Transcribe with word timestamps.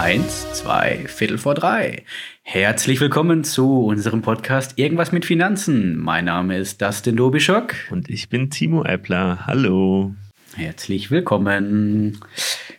Eins, 0.00 0.50
zwei, 0.54 1.04
Viertel 1.08 1.36
vor 1.36 1.54
drei. 1.54 2.04
Herzlich 2.40 3.02
willkommen 3.02 3.44
zu 3.44 3.84
unserem 3.84 4.22
Podcast 4.22 4.78
Irgendwas 4.78 5.12
mit 5.12 5.26
Finanzen. 5.26 5.98
Mein 5.98 6.24
Name 6.24 6.56
ist 6.56 6.80
Dustin 6.80 7.16
Dobischok. 7.16 7.74
Und 7.90 8.08
ich 8.08 8.30
bin 8.30 8.48
Timo 8.48 8.82
Eppler. 8.82 9.46
Hallo. 9.46 10.14
Herzlich 10.56 11.10
willkommen. 11.10 12.18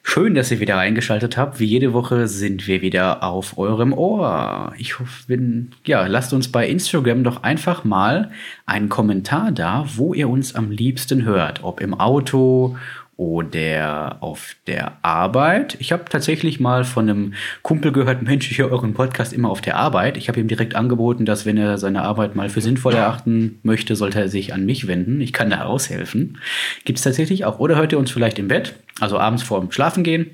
Schön, 0.02 0.34
dass 0.34 0.50
ihr 0.50 0.60
wieder 0.60 0.80
eingeschaltet 0.80 1.38
habt. 1.38 1.60
Wie 1.60 1.66
jede 1.66 1.94
Woche 1.94 2.28
sind 2.28 2.66
wir 2.66 2.82
wieder 2.82 3.22
auf 3.22 3.60
eurem 3.60 3.94
Ohr. 3.94 4.74
Ich 4.80 5.00
hoffe, 5.00 5.28
bin, 5.28 5.70
ja, 5.86 6.08
lasst 6.08 6.34
uns 6.34 6.52
bei 6.52 6.68
Instagram 6.68 7.24
doch 7.24 7.44
einfach 7.44 7.84
mal 7.84 8.32
einen 8.66 8.90
Kommentar 8.90 9.52
da, 9.52 9.86
wo 9.96 10.16
ihr 10.16 10.28
uns 10.28 10.56
am 10.56 10.72
liebsten 10.72 11.24
hört. 11.24 11.63
Ob 11.63 11.81
im 11.81 11.94
Auto 11.94 12.77
oder 13.21 14.17
auf 14.21 14.55
der 14.66 14.98
Arbeit. 15.03 15.77
Ich 15.80 15.91
habe 15.91 16.05
tatsächlich 16.09 16.59
mal 16.59 16.84
von 16.84 17.07
einem 17.07 17.34
Kumpel 17.61 17.91
gehört, 17.91 18.23
Mensch, 18.23 18.49
ich 18.49 18.57
höre 18.57 18.71
euren 18.71 18.95
Podcast 18.95 19.31
immer 19.31 19.52
auf 19.52 19.61
der 19.61 19.75
Arbeit. 19.75 20.17
Ich 20.17 20.27
habe 20.27 20.39
ihm 20.39 20.47
direkt 20.47 20.73
angeboten, 20.73 21.23
dass 21.23 21.45
wenn 21.45 21.55
er 21.55 21.77
seine 21.77 22.02
Arbeit 22.02 22.35
mal 22.35 22.49
für 22.49 22.61
sinnvoll 22.61 22.95
erachten 22.95 23.59
möchte, 23.61 23.95
sollte 23.95 24.20
er 24.20 24.27
sich 24.27 24.55
an 24.55 24.66
mich 24.66 24.88
wenden. 24.88 25.21
Ich 25.21 25.34
kann 25.34 25.52
da 25.52 25.66
aushelfen. 25.66 26.39
Gibt 26.84 26.97
es 26.97 27.03
tatsächlich 27.03 27.45
auch. 27.45 27.59
Oder 27.59 27.75
hört 27.75 27.91
ihr 27.91 27.99
uns 27.99 28.09
vielleicht 28.09 28.39
im 28.39 28.47
Bett, 28.47 28.73
also 28.99 29.20
abends 29.20 29.44
vor 29.44 29.59
dem 29.59 29.72
Schlafen 29.72 30.03
gehen. 30.03 30.31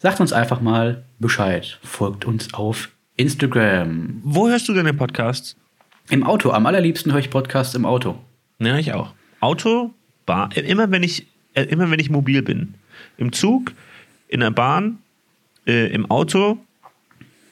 Sagt 0.00 0.18
uns 0.18 0.32
einfach 0.32 0.60
mal 0.60 1.04
Bescheid. 1.20 1.78
Folgt 1.84 2.24
uns 2.24 2.52
auf 2.52 2.88
Instagram. 3.16 4.22
Wo 4.24 4.48
hörst 4.48 4.68
du 4.68 4.74
deine 4.74 4.92
Podcasts? 4.92 5.54
Im 6.10 6.24
Auto. 6.24 6.50
Am 6.50 6.66
allerliebsten 6.66 7.12
höre 7.12 7.20
ich 7.20 7.30
Podcasts 7.30 7.76
im 7.76 7.86
Auto. 7.86 8.16
Ja, 8.58 8.76
ich 8.76 8.92
auch. 8.92 9.14
Auto, 9.38 9.92
Bar, 10.26 10.56
immer 10.56 10.90
wenn 10.90 11.04
ich 11.04 11.28
immer 11.62 11.90
wenn 11.90 12.00
ich 12.00 12.10
mobil 12.10 12.42
bin. 12.42 12.74
Im 13.16 13.32
Zug, 13.32 13.72
in 14.28 14.40
der 14.40 14.50
Bahn, 14.50 14.98
äh, 15.66 15.92
im 15.92 16.10
Auto, 16.10 16.58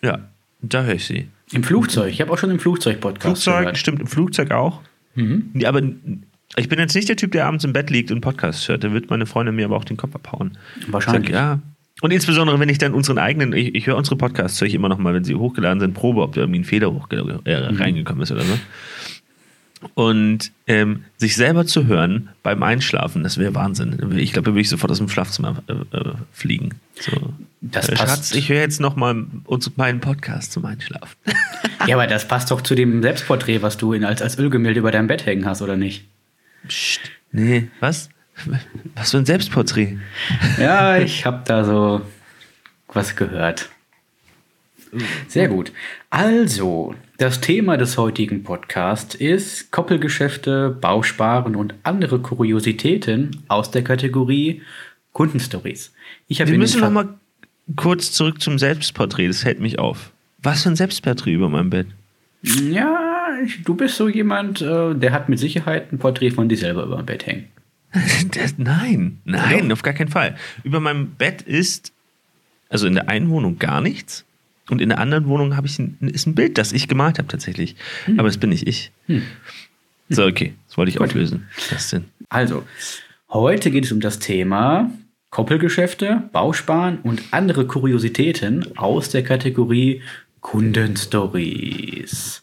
ja, 0.03 0.19
da 0.61 0.83
höre 0.83 0.95
ich 0.95 1.05
sie. 1.05 1.29
Im 1.53 1.65
Flugzeug. 1.65 2.11
Ich 2.13 2.21
habe 2.21 2.33
auch 2.33 2.39
schon 2.39 2.51
im 2.51 2.59
Flugzeug 2.59 3.01
Podcast 3.01 3.23
Flugzeug, 3.23 3.61
gehört. 3.61 3.79
stimmt, 3.79 4.01
im 4.01 4.07
Flugzeug 4.07 4.51
auch. 4.51 4.81
Mhm. 5.15 5.53
Aber 5.65 5.83
ich 6.57 6.69
bin 6.69 6.79
jetzt 6.79 6.95
nicht 6.95 7.09
der 7.09 7.17
Typ, 7.17 7.33
der 7.33 7.47
abends 7.47 7.65
im 7.65 7.73
Bett 7.73 7.91
liegt 7.91 8.11
und 8.11 8.21
Podcast 8.21 8.69
hört. 8.69 8.85
Da 8.85 8.93
wird 8.93 9.11
meine 9.11 9.27
Freundin 9.27 9.55
mir 9.55 9.67
aber 9.67 9.77
auch 9.77 9.85
den 9.85 9.97
Kopf 9.97 10.15
abhauen. 10.15 10.57
Wahrscheinlich. 10.89 11.33
Sag, 11.33 11.35
ja. 11.35 11.61
Und 12.01 12.11
insbesondere, 12.11 12.59
wenn 12.59 12.69
ich 12.69 12.79
dann 12.79 12.95
unseren 12.95 13.19
eigenen, 13.19 13.53
ich, 13.53 13.75
ich 13.75 13.87
höre 13.87 13.97
unsere 13.97 14.17
Podcasts, 14.17 14.61
höre 14.61 14.69
ich 14.69 14.75
immer 14.75 14.89
noch 14.89 14.99
mal, 14.99 15.15
wenn 15.15 15.25
sie 15.25 15.35
hochgeladen 15.35 15.79
sind, 15.79 15.95
Probe, 15.95 16.23
ob 16.23 16.35
da 16.35 16.41
irgendwie 16.41 16.61
ein 16.61 16.65
Fehler 16.65 16.93
hoch, 16.93 17.09
äh, 17.11 17.71
mhm. 17.71 17.77
reingekommen 17.77 18.23
ist 18.23 18.33
oder 18.33 18.43
so. 18.43 18.59
Und 19.95 20.53
ähm, 20.67 21.05
sich 21.17 21.37
selber 21.37 21.67
zu 21.67 21.87
hören 21.87 22.31
beim 22.43 22.63
Einschlafen, 22.63 23.23
das 23.23 23.39
wäre 23.39 23.55
Wahnsinn. 23.55 24.17
Ich 24.17 24.33
glaube, 24.33 24.47
da 24.47 24.53
würde 24.53 24.61
ich 24.61 24.69
sofort 24.69 24.91
aus 24.91 24.99
dem 24.99 25.09
Schlafzimmer 25.09 25.63
äh, 25.67 25.73
äh, 25.73 26.13
fliegen. 26.33 26.71
So. 27.01 27.33
Das 27.61 27.89
äh, 27.89 27.97
Schatz, 27.97 28.33
ich 28.33 28.49
höre 28.49 28.61
jetzt 28.61 28.81
noch 28.81 28.97
mal 28.97 29.27
meinen 29.77 30.01
Podcast 30.01 30.53
zum 30.53 30.65
Einschlafen. 30.65 31.17
ja, 31.87 31.97
aber 31.97 32.07
das 32.07 32.27
passt 32.27 32.51
doch 32.51 32.61
zu 32.61 32.75
dem 32.75 33.03
Selbstporträt, 33.03 33.63
was 33.63 33.77
du 33.77 33.93
in, 33.93 34.05
als, 34.05 34.23
als 34.23 34.39
Ölgemälde 34.39 34.81
über 34.81 34.93
deinem 34.93 35.09
Bett 35.09 35.27
hängen 35.27 35.47
hast, 35.47 35.63
oder 35.63 35.77
nicht? 35.77 36.05
Psst, 36.67 37.01
nee, 37.33 37.69
was? 37.81 38.09
Was 38.95 39.11
für 39.11 39.19
ein 39.19 39.27
Selbstporträt? 39.27 39.99
ja, 40.59 40.99
ich 40.99 41.27
habe 41.27 41.43
da 41.45 41.65
so 41.65 42.03
was 42.89 43.17
gehört. 43.17 43.71
Sehr 45.29 45.49
gut. 45.49 45.73
Also, 46.11 46.95
das 47.23 47.41
Thema 47.41 47.77
des 47.77 47.99
heutigen 47.99 48.43
Podcasts 48.43 49.15
ist 49.15 49.71
Koppelgeschäfte, 49.71 50.77
Bausparen 50.81 51.55
und 51.55 51.73
andere 51.85 52.19
Kuriositäten 52.19 53.45
aus 53.47 53.71
der 53.71 53.85
Kategorie 53.85 54.63
Kundenstories. 55.13 55.93
Wir 56.27 56.59
müssen 56.59 56.81
noch 56.81 56.91
mal 56.91 57.11
kurz 57.77 58.11
zurück 58.11 58.43
zum 58.43 58.59
Selbstporträt. 58.59 59.29
Das 59.29 59.45
hält 59.45 59.61
mich 59.61 59.79
auf. 59.79 60.11
Was 60.43 60.65
für 60.65 60.71
ein 60.71 60.75
Selbstporträt 60.75 61.35
über 61.35 61.49
meinem 61.49 61.71
Bett? 61.71 61.87
Ja, 62.43 63.29
du 63.65 63.77
bist 63.77 63.99
so 63.99 64.09
jemand, 64.09 64.61
äh, 64.61 64.93
der 64.93 65.13
hat 65.13 65.29
mit 65.29 65.39
Sicherheit 65.39 65.93
ein 65.93 66.01
Porträt 66.01 66.33
von 66.33 66.49
dir 66.49 66.59
selber 66.59 66.83
über 66.83 66.97
dem 66.97 67.07
Bett 67.07 67.25
hängen. 67.25 67.45
Das, 68.33 68.59
nein, 68.59 69.21
nein, 69.25 69.69
ja. 69.69 69.73
auf 69.73 69.83
gar 69.83 69.95
keinen 69.95 70.11
Fall. 70.11 70.35
Über 70.65 70.81
meinem 70.81 71.11
Bett 71.11 71.43
ist, 71.43 71.93
also 72.69 72.89
in 72.89 72.95
der 72.95 73.09
einen 73.09 73.29
Wohnung 73.29 73.61
gar 73.61 73.81
nichts. 73.81 74.25
Und 74.73 74.81
in 74.81 74.89
der 74.89 74.99
anderen 74.99 75.27
Wohnung 75.27 75.55
habe 75.55 75.67
ich 75.67 75.79
ein, 75.79 75.99
ist 76.01 76.27
ein 76.27 76.35
Bild, 76.35 76.57
das 76.57 76.73
ich 76.73 76.89
gemalt 76.89 77.19
habe 77.19 77.29
tatsächlich. 77.29 77.77
Hm. 78.07 78.19
Aber 78.19 78.29
das 78.29 78.39
bin 78.39 78.49
nicht 78.49 78.67
ich. 78.67 78.91
Hm. 79.07 79.23
So, 80.09 80.25
okay, 80.25 80.55
das 80.67 80.79
wollte 80.79 80.89
ich 80.89 80.97
Gut. 80.97 81.09
auflösen. 81.09 81.47
Das 81.69 81.91
denn. 81.91 82.07
Also, 82.31 82.63
heute 83.29 83.71
geht 83.71 83.85
es 83.85 83.93
um 83.93 84.01
das 84.01 84.19
Thema 84.19 84.91
Koppelgeschäfte, 85.29 86.23
Bausparen 86.33 87.01
und 87.03 87.23
andere 87.33 87.67
Kuriositäten 87.67 88.79
aus 88.79 89.11
der 89.11 89.23
Kategorie 89.23 90.01
Kundenstories. 90.41 92.43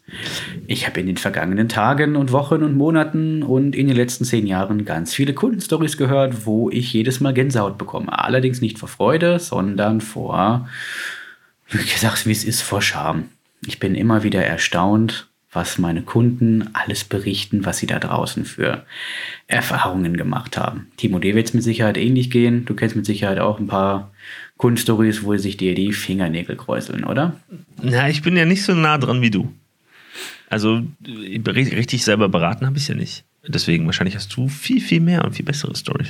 Ich 0.67 0.85
habe 0.85 0.99
in 0.99 1.07
den 1.07 1.17
vergangenen 1.17 1.67
Tagen 1.67 2.15
und 2.15 2.31
Wochen 2.31 2.61
und 2.61 2.77
Monaten 2.77 3.41
und 3.41 3.75
in 3.75 3.87
den 3.87 3.95
letzten 3.95 4.23
zehn 4.23 4.45
Jahren 4.45 4.85
ganz 4.85 5.15
viele 5.15 5.33
Kundenstories 5.33 5.97
gehört, 5.97 6.45
wo 6.45 6.69
ich 6.69 6.93
jedes 6.93 7.21
Mal 7.21 7.33
Gänsehaut 7.33 7.79
bekomme. 7.79 8.23
Allerdings 8.23 8.61
nicht 8.61 8.77
vor 8.77 8.87
Freude, 8.87 9.39
sondern 9.39 9.99
vor 9.99 10.67
wie 11.71 11.85
gesagt, 11.85 12.25
wie 12.25 12.31
es 12.31 12.43
ist 12.43 12.61
vor 12.61 12.81
Scham. 12.81 13.29
Ich 13.65 13.79
bin 13.79 13.95
immer 13.95 14.23
wieder 14.23 14.43
erstaunt, 14.43 15.27
was 15.51 15.79
meine 15.79 16.03
Kunden 16.03 16.69
alles 16.73 17.03
berichten, 17.03 17.65
was 17.65 17.79
sie 17.79 17.87
da 17.87 17.99
draußen 17.99 18.45
für 18.45 18.85
Erfahrungen 19.47 20.15
gemacht 20.15 20.57
haben. 20.57 20.91
Timo, 20.97 21.19
dir 21.19 21.35
wird 21.35 21.47
es 21.47 21.53
mit 21.53 21.63
Sicherheit 21.63 21.97
ähnlich 21.97 22.29
gehen. 22.29 22.65
Du 22.65 22.75
kennst 22.75 22.95
mit 22.95 23.05
Sicherheit 23.05 23.39
auch 23.39 23.59
ein 23.59 23.67
paar 23.67 24.11
Kundenstories, 24.57 25.23
wo 25.23 25.35
sich 25.37 25.57
dir 25.57 25.73
die 25.73 25.91
Fingernägel 25.91 26.55
kräuseln, 26.55 27.03
oder? 27.03 27.39
Na, 27.81 28.09
ich 28.09 28.21
bin 28.21 28.37
ja 28.37 28.45
nicht 28.45 28.63
so 28.63 28.75
nah 28.75 28.97
dran 28.97 29.21
wie 29.21 29.31
du. 29.31 29.51
Also 30.49 30.83
richtig 31.47 32.03
selber 32.03 32.29
beraten 32.29 32.65
habe 32.65 32.77
ich 32.77 32.87
ja 32.87 32.95
nicht. 32.95 33.23
Deswegen 33.47 33.85
wahrscheinlich 33.85 34.15
hast 34.15 34.35
du 34.35 34.49
viel, 34.49 34.81
viel 34.81 34.99
mehr 34.99 35.23
und 35.25 35.35
viel 35.35 35.45
bessere 35.45 35.75
Stories. 35.75 36.09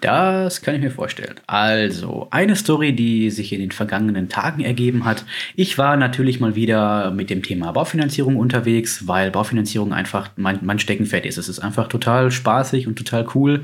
Das 0.00 0.62
kann 0.62 0.76
ich 0.76 0.80
mir 0.80 0.92
vorstellen. 0.92 1.34
Also, 1.48 2.28
eine 2.30 2.54
Story, 2.54 2.92
die 2.92 3.30
sich 3.30 3.52
in 3.52 3.58
den 3.58 3.72
vergangenen 3.72 4.28
Tagen 4.28 4.62
ergeben 4.62 5.04
hat. 5.04 5.24
Ich 5.56 5.76
war 5.76 5.96
natürlich 5.96 6.38
mal 6.38 6.54
wieder 6.54 7.10
mit 7.10 7.30
dem 7.30 7.42
Thema 7.42 7.72
Baufinanzierung 7.72 8.36
unterwegs, 8.36 9.08
weil 9.08 9.32
Baufinanzierung 9.32 9.92
einfach 9.92 10.30
mein, 10.36 10.60
mein 10.62 10.78
Steckenpferd 10.78 11.26
ist. 11.26 11.36
Es 11.36 11.48
ist 11.48 11.58
einfach 11.58 11.88
total 11.88 12.30
spaßig 12.30 12.86
und 12.86 12.96
total 12.96 13.26
cool, 13.34 13.62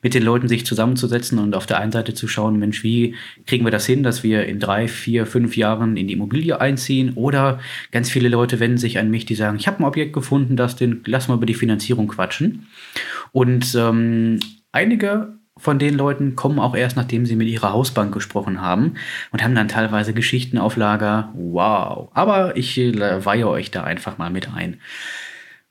mit 0.00 0.14
den 0.14 0.22
Leuten 0.22 0.48
sich 0.48 0.64
zusammenzusetzen 0.64 1.38
und 1.38 1.54
auf 1.54 1.66
der 1.66 1.78
einen 1.80 1.92
Seite 1.92 2.14
zu 2.14 2.28
schauen, 2.28 2.58
Mensch, 2.58 2.82
wie 2.82 3.14
kriegen 3.46 3.66
wir 3.66 3.70
das 3.70 3.84
hin, 3.84 4.02
dass 4.02 4.22
wir 4.22 4.46
in 4.46 4.60
drei, 4.60 4.88
vier, 4.88 5.26
fünf 5.26 5.54
Jahren 5.54 5.98
in 5.98 6.08
die 6.08 6.14
Immobilie 6.14 6.58
einziehen? 6.58 7.12
Oder 7.14 7.58
ganz 7.90 8.08
viele 8.08 8.30
Leute 8.30 8.58
wenden 8.58 8.78
sich 8.78 8.98
an 8.98 9.10
mich, 9.10 9.26
die 9.26 9.34
sagen, 9.34 9.58
ich 9.58 9.66
habe 9.66 9.80
ein 9.80 9.84
Objekt 9.84 10.14
gefunden, 10.14 10.56
das 10.56 10.76
den, 10.76 11.02
lass 11.04 11.28
mal 11.28 11.34
über 11.34 11.46
die 11.46 11.52
Finanzierung 11.52 12.08
quatschen. 12.08 12.68
Und 13.32 13.74
ähm, 13.74 14.40
einige 14.72 15.34
von 15.56 15.78
den 15.78 15.94
Leuten 15.94 16.34
kommen 16.34 16.58
auch 16.58 16.74
erst, 16.74 16.96
nachdem 16.96 17.26
sie 17.26 17.36
mit 17.36 17.48
ihrer 17.48 17.72
Hausbank 17.72 18.12
gesprochen 18.12 18.60
haben 18.60 18.94
und 19.30 19.42
haben 19.42 19.54
dann 19.54 19.68
teilweise 19.68 20.12
Geschichten 20.12 20.58
auf 20.58 20.76
Lager. 20.76 21.32
Wow. 21.34 22.10
Aber 22.12 22.56
ich 22.56 22.76
äh, 22.78 23.24
weihe 23.24 23.48
euch 23.48 23.70
da 23.70 23.84
einfach 23.84 24.18
mal 24.18 24.30
mit 24.30 24.52
ein. 24.52 24.80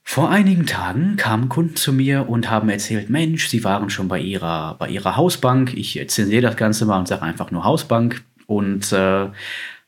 Vor 0.06 0.30
einigen 0.30 0.66
Tagen 0.66 1.16
kamen 1.16 1.48
Kunden 1.50 1.76
zu 1.76 1.94
mir 1.94 2.30
und 2.30 2.50
haben 2.50 2.70
erzählt, 2.70 3.10
Mensch, 3.10 3.48
sie 3.48 3.64
waren 3.64 3.90
schon 3.90 4.10
bei 4.10 4.20
ihrer, 4.20 4.76
bei 4.78 4.90
ihrer 4.90 5.16
Hausbank. 5.16 5.74
Ich 5.74 6.02
zensiere 6.10 6.42
das 6.42 6.58
Ganze 6.58 6.86
mal 6.86 7.00
und 7.00 7.08
sage 7.08 7.22
einfach 7.22 7.52
nur 7.52 7.64
Hausbank. 7.64 8.22
Und 8.46 8.92
äh, 8.92 9.30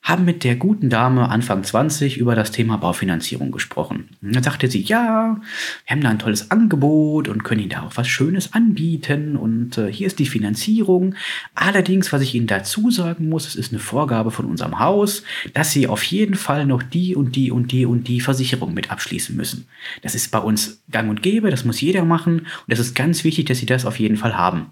haben 0.06 0.24
mit 0.24 0.44
der 0.44 0.56
guten 0.56 0.92
Dame 0.92 1.30
Anfang 1.30 1.64
20 1.64 2.18
über 2.18 2.36
das 2.36 2.52
Thema 2.52 2.78
Baufinanzierung 2.78 3.50
gesprochen. 3.50 4.10
Und 4.22 4.36
dann 4.36 4.44
sagte 4.44 4.70
sie, 4.70 4.82
ja, 4.82 5.42
wir 5.88 5.92
haben 5.92 6.02
da 6.02 6.10
ein 6.10 6.20
tolles 6.20 6.52
Angebot 6.52 7.28
und 7.28 7.44
können 7.44 7.62
Ihnen 7.62 7.72
da 7.72 7.82
auch 7.82 7.98
was 7.98 8.08
Schönes 8.08 8.54
anbieten 8.54 9.36
und 9.36 9.80
äh, 9.80 9.92
hier 9.92 10.06
ist 10.06 10.20
die 10.20 10.28
Finanzierung. 10.28 11.16
Allerdings, 11.56 12.14
was 12.14 12.22
ich 12.22 12.36
Ihnen 12.36 12.46
dazu 12.46 12.92
sagen 12.92 13.30
muss, 13.30 13.48
es 13.48 13.56
ist 13.56 13.74
eine 13.74 13.80
Vorgabe 13.80 14.30
von 14.30 14.46
unserem 14.46 14.78
Haus, 14.78 15.24
dass 15.56 15.72
Sie 15.72 15.88
auf 15.88 16.04
jeden 16.04 16.36
Fall 16.36 16.68
noch 16.68 16.84
die 16.84 17.16
und 17.16 17.36
die 17.36 17.50
und 17.50 17.72
die 17.72 17.88
und 17.88 18.08
die 18.08 18.22
Versicherung 18.22 18.76
mit 18.76 18.92
abschließen 18.92 19.36
müssen. 19.36 19.68
Das 20.04 20.14
ist 20.14 20.30
bei 20.30 20.40
uns 20.40 20.84
gang 20.92 21.10
und 21.10 21.24
gäbe, 21.24 21.50
das 21.50 21.66
muss 21.66 21.82
jeder 21.82 22.06
machen 22.06 22.42
und 22.42 22.68
es 22.68 22.78
ist 22.78 22.94
ganz 22.94 23.24
wichtig, 23.24 23.46
dass 23.46 23.58
Sie 23.58 23.66
das 23.66 23.88
auf 23.88 24.00
jeden 24.00 24.18
Fall 24.18 24.38
haben. 24.38 24.68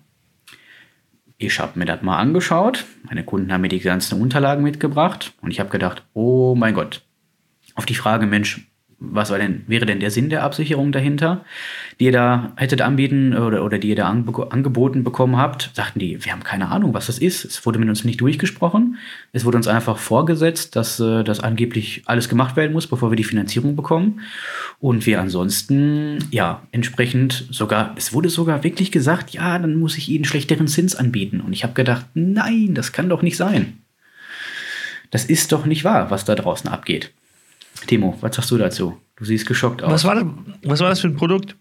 Ich 1.46 1.60
habe 1.60 1.78
mir 1.78 1.86
das 1.86 2.02
mal 2.02 2.18
angeschaut. 2.20 2.86
Meine 3.04 3.26
Kunden 3.26 3.52
haben 3.52 3.62
mir 3.62 3.68
die 3.68 3.80
ganzen 3.80 4.22
Unterlagen 4.22 4.64
mitgebracht 4.64 5.34
und 5.42 5.52
ich 5.52 5.60
habe 5.60 5.70
gedacht, 5.70 6.06
oh 6.14 6.56
mein 6.56 6.74
Gott. 6.74 7.06
Auf 7.76 7.86
die 7.86 7.96
Frage, 7.96 8.26
Mensch, 8.26 8.72
was 9.06 9.30
war 9.30 9.38
denn, 9.38 9.64
wäre 9.68 9.86
denn 9.86 10.00
der 10.00 10.12
Sinn 10.12 10.30
der 10.30 10.44
Absicherung 10.44 10.92
dahinter, 10.92 11.44
die 12.00 12.06
ihr 12.06 12.12
da 12.12 12.54
hättet 12.56 12.82
anbieten 12.82 13.36
oder, 13.36 13.64
oder 13.64 13.78
die 13.78 13.90
ihr 13.90 13.96
da 13.96 14.08
angeboten 14.08 15.04
bekommen 15.04 15.38
habt? 15.38 15.72
Sagten 15.74 16.00
die, 16.00 16.24
wir 16.24 16.32
haben 16.32 16.44
keine 16.44 16.70
Ahnung, 16.70 16.94
was 16.94 17.08
das 17.08 17.20
ist. 17.20 17.44
Es 17.44 17.66
wurde 17.66 17.80
mit 17.80 17.90
uns 17.90 18.06
nicht 18.06 18.22
durchgesprochen. 18.22 18.98
Es 19.34 19.44
wurde 19.44 19.58
uns 19.58 19.68
einfach 19.68 19.98
vorgesetzt, 19.98 20.76
dass 20.76 21.00
äh, 21.00 21.24
das 21.24 21.42
angeblich 21.42 22.04
alles 22.06 22.30
gemacht 22.30 22.56
werden 22.56 22.72
muss, 22.72 22.88
bevor 22.88 23.12
wir 23.12 23.18
die 23.18 23.24
Finanzierung 23.24 23.76
bekommen. 23.76 24.22
Und 24.80 25.06
wir 25.06 25.20
ansonsten, 25.20 26.20
ja, 26.32 26.64
entsprechend 26.72 27.46
sogar, 27.52 27.94
es 27.98 28.14
wurde 28.14 28.30
sogar 28.30 28.64
wirklich 28.64 28.92
gesagt, 28.92 29.32
ja, 29.32 29.60
dann 29.60 29.76
muss 29.76 29.98
ich 29.98 30.10
ihnen 30.10 30.26
schlechteren 30.26 30.68
Zins 30.68 30.96
anbieten. 30.96 31.42
Und 31.42 31.54
ich 31.54 31.64
habe 31.64 31.74
gedacht, 31.74 32.06
nein, 32.14 32.74
das 32.74 32.94
kann 32.94 33.10
doch 33.10 33.22
nicht 33.22 33.38
sein. 33.38 33.80
das 35.12 35.26
ist 35.26 35.52
doch 35.52 35.66
nicht 35.68 35.84
wahr, 35.84 36.10
was 36.10 36.26
da 36.26 36.34
draußen 36.34 36.70
abgeht. 36.70 37.12
Timo, 37.88 38.18
was 38.22 38.36
sagst 38.36 38.52
du 38.52 38.58
dazu? 38.58 38.98
Du 39.16 39.26
siehst 39.26 39.46
geschockt 39.46 39.84
aus. 39.84 39.92
Was 39.92 40.04
war, 40.06 40.16
das, 40.16 40.26
was 40.64 40.80
war 40.80 40.90
das 40.90 41.00
für 41.00 41.08
ein 41.08 41.16
Produkt? 41.16 41.56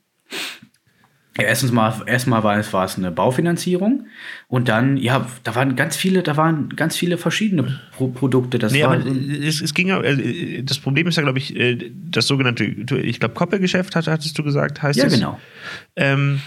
Ja, 1.38 1.44
erstens 1.44 1.72
mal, 1.72 2.02
erstmal 2.06 2.44
war 2.44 2.58
es, 2.58 2.74
war 2.74 2.84
es 2.84 2.98
eine 2.98 3.10
Baufinanzierung 3.10 4.06
und 4.48 4.68
dann, 4.68 4.98
ja, 4.98 5.26
da 5.44 5.54
waren 5.54 5.76
ganz 5.76 5.96
viele, 5.96 6.22
da 6.22 6.36
waren 6.36 6.68
ganz 6.76 6.94
viele 6.94 7.16
verschiedene 7.16 7.80
Pro 7.92 8.08
Produkte. 8.08 8.58
Das 8.58 8.72
nee, 8.72 8.82
war, 8.82 8.94
es, 8.94 9.62
es 9.62 9.72
ging 9.72 9.88
ja, 9.88 10.02
äh, 10.02 10.62
das 10.62 10.78
Problem 10.78 11.06
ist 11.06 11.16
ja, 11.16 11.22
glaube 11.22 11.38
ich, 11.38 11.56
äh, 11.56 11.90
das 12.10 12.26
sogenannte, 12.26 12.64
ich 12.64 13.18
glaube, 13.18 13.34
Koppelgeschäft, 13.34 13.96
hattest 13.96 14.38
du 14.38 14.42
gesagt, 14.42 14.82
heißt 14.82 14.98
ja, 14.98 15.06
es? 15.06 15.14
genau. 15.14 15.40
Ähm, 15.96 16.40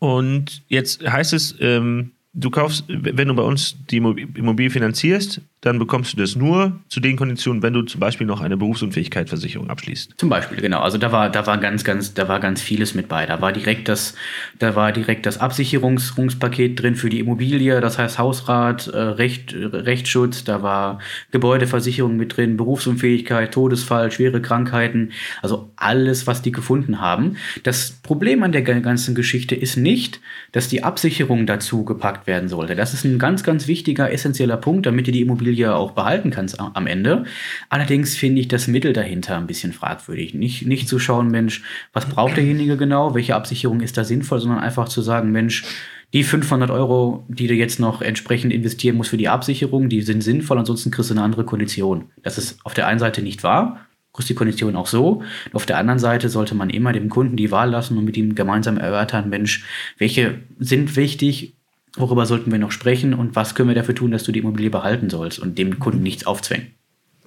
und 0.00 0.62
jetzt 0.68 1.08
heißt 1.10 1.32
es, 1.32 1.54
ähm, 1.60 2.12
du 2.34 2.50
kaufst, 2.50 2.84
wenn 2.88 3.28
du 3.28 3.34
bei 3.34 3.42
uns 3.42 3.74
die 3.90 3.96
Immobilie 3.96 4.70
finanzierst, 4.70 5.40
dann 5.60 5.78
bekommst 5.78 6.12
du 6.12 6.16
das 6.18 6.36
nur 6.36 6.78
zu 6.88 7.00
den 7.00 7.16
Konditionen, 7.16 7.62
wenn 7.62 7.72
du 7.72 7.82
zum 7.82 8.00
Beispiel 8.00 8.26
noch 8.26 8.40
eine 8.40 8.56
Berufsunfähigkeitsversicherung 8.56 9.70
abschließt. 9.70 10.14
Zum 10.16 10.28
Beispiel, 10.28 10.60
genau. 10.60 10.80
Also 10.80 10.98
da 10.98 11.10
war, 11.10 11.30
da 11.30 11.46
war 11.46 11.58
ganz, 11.58 11.82
ganz, 11.82 12.14
da 12.14 12.28
war 12.28 12.38
ganz 12.38 12.62
vieles 12.62 12.94
mit 12.94 13.08
bei. 13.08 13.26
Da 13.26 13.40
war 13.40 13.52
direkt 13.52 13.88
das, 13.88 14.14
da 14.60 14.76
war 14.76 14.92
direkt 14.92 15.26
das 15.26 15.38
Absicherungspaket 15.38 16.80
drin 16.80 16.94
für 16.94 17.10
die 17.10 17.18
Immobilie, 17.18 17.80
das 17.80 17.98
heißt 17.98 18.18
Hausrat, 18.18 18.86
äh, 18.86 18.96
Recht, 18.98 19.52
Rechtsschutz, 19.54 20.44
da 20.44 20.62
war 20.62 21.00
Gebäudeversicherung 21.32 22.16
mit 22.16 22.36
drin, 22.36 22.56
Berufsunfähigkeit, 22.56 23.52
Todesfall, 23.52 24.12
schwere 24.12 24.40
Krankheiten, 24.40 25.10
also 25.42 25.70
alles, 25.74 26.28
was 26.28 26.40
die 26.40 26.52
gefunden 26.52 27.00
haben. 27.00 27.36
Das 27.64 27.90
Problem 27.90 28.44
an 28.44 28.52
der 28.52 28.62
ganzen 28.62 29.16
Geschichte 29.16 29.56
ist 29.56 29.76
nicht, 29.76 30.20
dass 30.52 30.68
die 30.68 30.84
Absicherung 30.84 31.46
dazu 31.46 31.84
gepackt 31.84 32.26
werden 32.28 32.48
sollte. 32.48 32.76
Das 32.76 32.94
ist 32.94 33.04
ein 33.04 33.18
ganz, 33.18 33.42
ganz 33.42 33.66
wichtiger, 33.66 34.12
essentieller 34.12 34.56
Punkt, 34.56 34.86
damit 34.86 35.08
ihr 35.08 35.12
die 35.12 35.20
Immobilie 35.20 35.47
Immobilie 35.48 35.74
auch 35.74 35.92
behalten 35.92 36.30
kannst 36.30 36.60
am 36.60 36.86
Ende. 36.86 37.24
Allerdings 37.68 38.16
finde 38.16 38.40
ich 38.40 38.48
das 38.48 38.68
Mittel 38.68 38.92
dahinter 38.92 39.36
ein 39.36 39.46
bisschen 39.46 39.72
fragwürdig. 39.72 40.34
Nicht, 40.34 40.66
nicht 40.66 40.88
zu 40.88 40.98
schauen, 40.98 41.28
Mensch, 41.28 41.62
was 41.92 42.06
braucht 42.06 42.36
derjenige 42.36 42.76
genau, 42.76 43.14
welche 43.14 43.34
Absicherung 43.34 43.80
ist 43.80 43.96
da 43.96 44.04
sinnvoll, 44.04 44.40
sondern 44.40 44.60
einfach 44.60 44.88
zu 44.88 45.00
sagen, 45.02 45.32
Mensch, 45.32 45.64
die 46.12 46.22
500 46.22 46.70
Euro, 46.70 47.24
die 47.28 47.46
du 47.46 47.54
jetzt 47.54 47.80
noch 47.80 48.00
entsprechend 48.00 48.52
investieren 48.52 48.96
musst 48.96 49.10
für 49.10 49.16
die 49.16 49.28
Absicherung, 49.28 49.88
die 49.88 50.02
sind 50.02 50.22
sinnvoll, 50.22 50.58
ansonsten 50.58 50.90
kriegst 50.90 51.10
du 51.10 51.14
eine 51.14 51.22
andere 51.22 51.44
Kondition. 51.44 52.10
Das 52.22 52.38
ist 52.38 52.58
auf 52.64 52.74
der 52.74 52.86
einen 52.86 52.98
Seite 52.98 53.22
nicht 53.22 53.42
wahr, 53.42 53.86
kriegst 54.12 54.30
die 54.30 54.34
Kondition 54.34 54.74
auch 54.74 54.86
so. 54.86 55.22
Auf 55.52 55.66
der 55.66 55.78
anderen 55.78 55.98
Seite 55.98 56.28
sollte 56.28 56.54
man 56.54 56.70
immer 56.70 56.92
dem 56.92 57.08
Kunden 57.10 57.36
die 57.36 57.50
Wahl 57.50 57.70
lassen 57.70 57.98
und 57.98 58.04
mit 58.04 58.16
ihm 58.16 58.34
gemeinsam 58.34 58.78
erörtern, 58.78 59.28
Mensch, 59.28 59.64
welche 59.98 60.40
sind 60.58 60.96
wichtig, 60.96 61.57
worüber 61.96 62.26
sollten 62.26 62.50
wir 62.50 62.58
noch 62.58 62.72
sprechen 62.72 63.14
und 63.14 63.36
was 63.36 63.54
können 63.54 63.68
wir 63.68 63.74
dafür 63.74 63.94
tun, 63.94 64.10
dass 64.10 64.24
du 64.24 64.32
die 64.32 64.40
Immobilie 64.40 64.70
behalten 64.70 65.10
sollst 65.10 65.38
und 65.38 65.58
dem 65.58 65.78
Kunden 65.78 66.02
nichts 66.02 66.26
aufzwängen. 66.26 66.68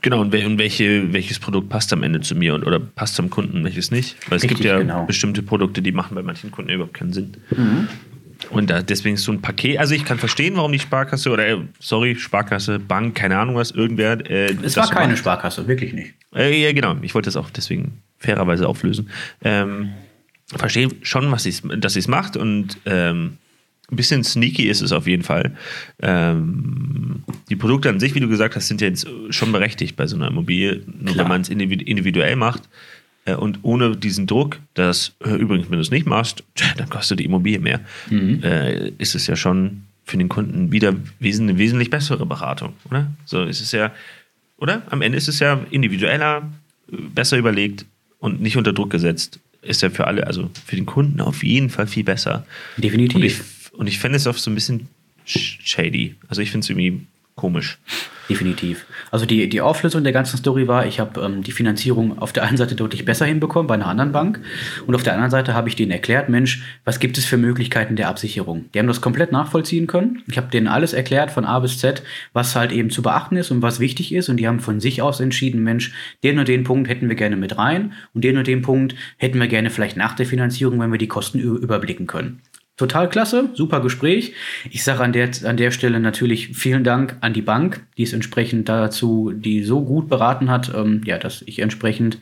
Genau, 0.02 0.22
und, 0.22 0.32
welche, 0.32 1.14
welches 1.14 1.38
Produkt 1.38 1.70
passt 1.70 1.94
am 1.94 2.02
Ende 2.02 2.22
zu 2.22 2.36
mir 2.36 2.56
und, 2.56 2.66
oder 2.66 2.80
passt 2.80 3.16
zum 3.16 3.30
Kunden, 3.30 3.64
welches 3.64 3.92
nicht? 3.92 4.18
Weil 4.30 4.38
es 4.38 4.44
Richtig, 4.44 4.58
gibt 4.58 4.70
ja 4.70 4.80
genau. 4.80 5.06
bestimmte 5.06 5.44
Produkte, 5.44 5.84
die 5.84 5.92
machen 5.92 6.16
bei 6.16 6.24
manchen 6.24 6.50
Kunden 6.50 6.72
überhaupt 6.72 6.96
keinen 6.96 7.14
Sinn. 7.14 7.38
Mhm. 7.56 7.88
Und 8.50 8.72
da, 8.72 8.82
deswegen 8.82 9.16
ist 9.16 9.24
so 9.24 9.32
ein 9.32 9.42
Paket, 9.42 9.78
also 9.78 9.94
ich 9.94 10.04
kann 10.04 10.18
verstehen, 10.18 10.56
warum 10.56 10.72
die 10.72 10.80
Sparkasse 10.80 11.30
oder, 11.30 11.48
äh, 11.48 11.58
sorry, 11.80 12.16
Sparkasse, 12.16 12.80
Bank, 12.80 13.14
keine 13.14 13.38
Ahnung 13.38 13.56
was, 13.56 13.70
irgendwer. 13.70 14.28
Äh, 14.28 14.56
es 14.64 14.76
war 14.78 14.90
keine 14.90 15.10
macht. 15.10 15.20
Sparkasse, 15.20 15.68
wirklich 15.68 15.94
nicht. 15.94 16.14
Äh, 16.36 16.64
ja, 16.64 16.72
genau, 16.74 16.96
ich 17.04 17.14
wollte 17.14 17.28
das 17.28 17.36
auch 17.36 17.52
deswegen 17.52 18.02
fairerweise 18.18 18.68
auflösen. 18.68 19.10
Ähm, 19.44 19.92
verstehe 20.48 20.90
schon, 21.04 21.32
was 21.32 21.48
dass 21.78 21.94
sie 21.94 22.00
es 22.00 22.08
macht 22.08 22.36
und 22.36 22.78
ähm, 22.86 23.38
ein 23.92 23.96
bisschen 23.96 24.24
sneaky 24.24 24.70
ist 24.70 24.82
es 24.82 24.92
auf 24.92 25.06
jeden 25.06 25.24
Fall. 25.24 25.56
Ähm, 26.02 27.24
die 27.50 27.56
Produkte 27.56 27.90
an 27.90 28.00
sich, 28.00 28.16
wie 28.16 28.20
du 28.20 28.30
gesagt 28.30 28.56
hast, 28.56 28.68
sind 28.68 28.82
ja 28.82 28.88
jetzt 28.88 29.08
schon 29.30 29.52
berechtigt 29.52 29.96
bei 29.98 30.08
so 30.08 30.16
einer 30.16 30.28
Immobilie. 30.28 30.82
Nur 30.86 31.14
Klar. 31.14 31.26
wenn 31.26 31.28
man 31.28 31.42
es 31.42 31.50
individuell 31.50 32.36
macht 32.36 32.70
äh, 33.26 33.36
und 33.36 33.60
ohne 33.64 33.96
diesen 33.96 34.28
Druck, 34.28 34.60
dass 34.74 35.14
äh, 35.24 35.36
übrigens, 35.36 35.70
wenn 35.70 35.78
du 35.78 35.82
es 35.82 35.92
nicht 35.92 36.08
machst, 36.08 36.44
dann 36.78 36.90
kostet 36.90 37.20
die 37.20 37.26
Immobilie 37.26 37.60
mehr, 37.60 37.82
mhm. 38.10 38.42
äh, 38.44 38.90
ist 38.98 39.16
es 39.16 39.28
ja 39.28 39.36
schon 39.36 39.84
für 40.06 40.18
den 40.18 40.30
Kunden 40.30 40.72
wieder 40.72 40.96
wes 41.20 41.40
eine 41.40 41.58
wesentlich 41.58 41.90
bessere 41.90 42.26
Beratung, 42.26 42.74
oder? 42.90 43.12
So 43.26 43.44
ist 43.44 43.62
es 43.62 43.72
ja, 43.72 43.92
oder? 44.58 44.82
Am 44.90 45.02
Ende 45.02 45.18
ist 45.18 45.28
es 45.28 45.40
ja 45.40 45.60
individueller, 45.70 46.50
besser 46.88 47.38
überlegt 47.38 47.86
und 48.20 48.42
nicht 48.42 48.58
unter 48.58 48.74
Druck 48.74 48.90
gesetzt. 48.90 49.40
Ist 49.62 49.84
ja 49.84 49.92
für 49.92 50.08
alle, 50.08 50.26
also 50.26 50.50
für 50.66 50.76
den 50.76 50.88
Kunden 50.88 51.22
auf 51.22 51.44
jeden 51.44 51.70
Fall 51.70 51.86
viel 51.86 52.04
besser. 52.04 52.46
Definitiv. 52.78 53.16
Und 53.16 53.24
ich 53.24 53.36
und 53.74 53.88
ich 53.88 54.00
fände 54.00 54.18
es 54.18 54.28
oft 54.28 54.40
so 54.40 54.52
ein 54.52 54.56
bisschen 54.56 54.88
shady. 55.26 56.16
Also 56.28 56.42
ich 56.42 56.52
finde 56.52 56.66
es 56.66 56.70
irgendwie 56.70 57.06
komisch. 57.36 57.80
Definitiv. 58.30 58.86
Also 59.10 59.26
die, 59.26 59.50
die 59.50 59.62
Auflösung 59.62 60.04
der 60.04 60.14
ganzen 60.14 60.38
Story 60.38 60.68
war, 60.68 60.86
ich 60.86 61.00
habe 61.00 61.20
ähm, 61.22 61.44
die 61.44 61.52
Finanzierung 61.52 62.20
auf 62.20 62.32
der 62.32 62.44
einen 62.44 62.56
Seite 62.56 62.76
deutlich 62.76 63.04
besser 63.04 63.26
hinbekommen 63.26 63.68
bei 63.68 63.74
einer 63.74 63.88
anderen 63.88 64.12
Bank 64.12 64.40
und 64.86 64.96
auf 64.96 65.04
der 65.04 65.14
anderen 65.14 65.32
Seite 65.32 65.54
habe 65.54 65.68
ich 65.68 65.76
denen 65.76 65.92
erklärt, 65.92 66.30
Mensch, 66.30 66.62
was 66.86 67.00
gibt 67.00 67.18
es 67.18 67.26
für 67.26 67.38
Möglichkeiten 67.38 67.96
der 67.96 68.08
Absicherung? 68.08 68.66
Die 68.74 68.80
haben 68.80 68.88
das 68.88 69.02
komplett 69.02 69.32
nachvollziehen 69.32 69.88
können. 69.88 70.24
Ich 70.30 70.38
habe 70.38 70.50
denen 70.50 70.68
alles 70.68 70.94
erklärt 70.94 71.32
von 71.32 71.44
A 71.44 71.60
bis 71.60 71.80
Z, 71.80 72.04
was 72.32 72.56
halt 72.56 72.72
eben 72.72 72.90
zu 72.90 73.02
beachten 73.02 73.36
ist 73.36 73.52
und 73.52 73.62
was 73.62 73.82
wichtig 73.82 74.14
ist 74.14 74.30
und 74.30 74.38
die 74.38 74.48
haben 74.48 74.62
von 74.62 74.80
sich 74.80 75.02
aus 75.02 75.20
entschieden, 75.20 75.64
Mensch, 75.64 75.92
den 76.24 76.40
und 76.40 76.48
den 76.48 76.64
Punkt 76.64 76.90
hätten 76.90 77.10
wir 77.10 77.16
gerne 77.16 77.36
mit 77.36 77.58
rein 77.58 77.94
und 78.14 78.24
den 78.24 78.38
und 78.38 78.48
den 78.48 78.62
Punkt 78.62 78.96
hätten 79.18 79.40
wir 79.40 79.48
gerne 79.48 79.72
vielleicht 79.72 79.98
nach 79.98 80.16
der 80.16 80.26
Finanzierung, 80.26 80.80
wenn 80.80 80.92
wir 80.92 81.00
die 81.00 81.08
Kosten 81.08 81.40
überblicken 81.40 82.08
können. 82.08 82.42
Total 82.78 83.10
klasse, 83.10 83.50
super 83.54 83.80
Gespräch. 83.80 84.34
Ich 84.70 84.84
sage 84.84 85.04
an 85.04 85.14
der, 85.14 85.30
an 85.44 85.58
der 85.58 85.72
Stelle 85.72 86.00
natürlich 86.00 86.58
vielen 86.58 86.84
Dank 86.84 87.18
an 87.22 87.34
die 87.34 87.42
Bank, 87.42 87.86
die 87.98 88.04
es 88.04 88.14
entsprechend 88.14 88.70
dazu, 88.70 89.32
die 89.36 89.64
so 89.64 89.84
gut 89.84 90.10
beraten 90.10 90.50
hat, 90.50 90.74
ähm, 90.74 91.02
ja, 91.06 91.18
dass 91.18 91.44
ich 91.44 91.60
entsprechend 91.60 92.18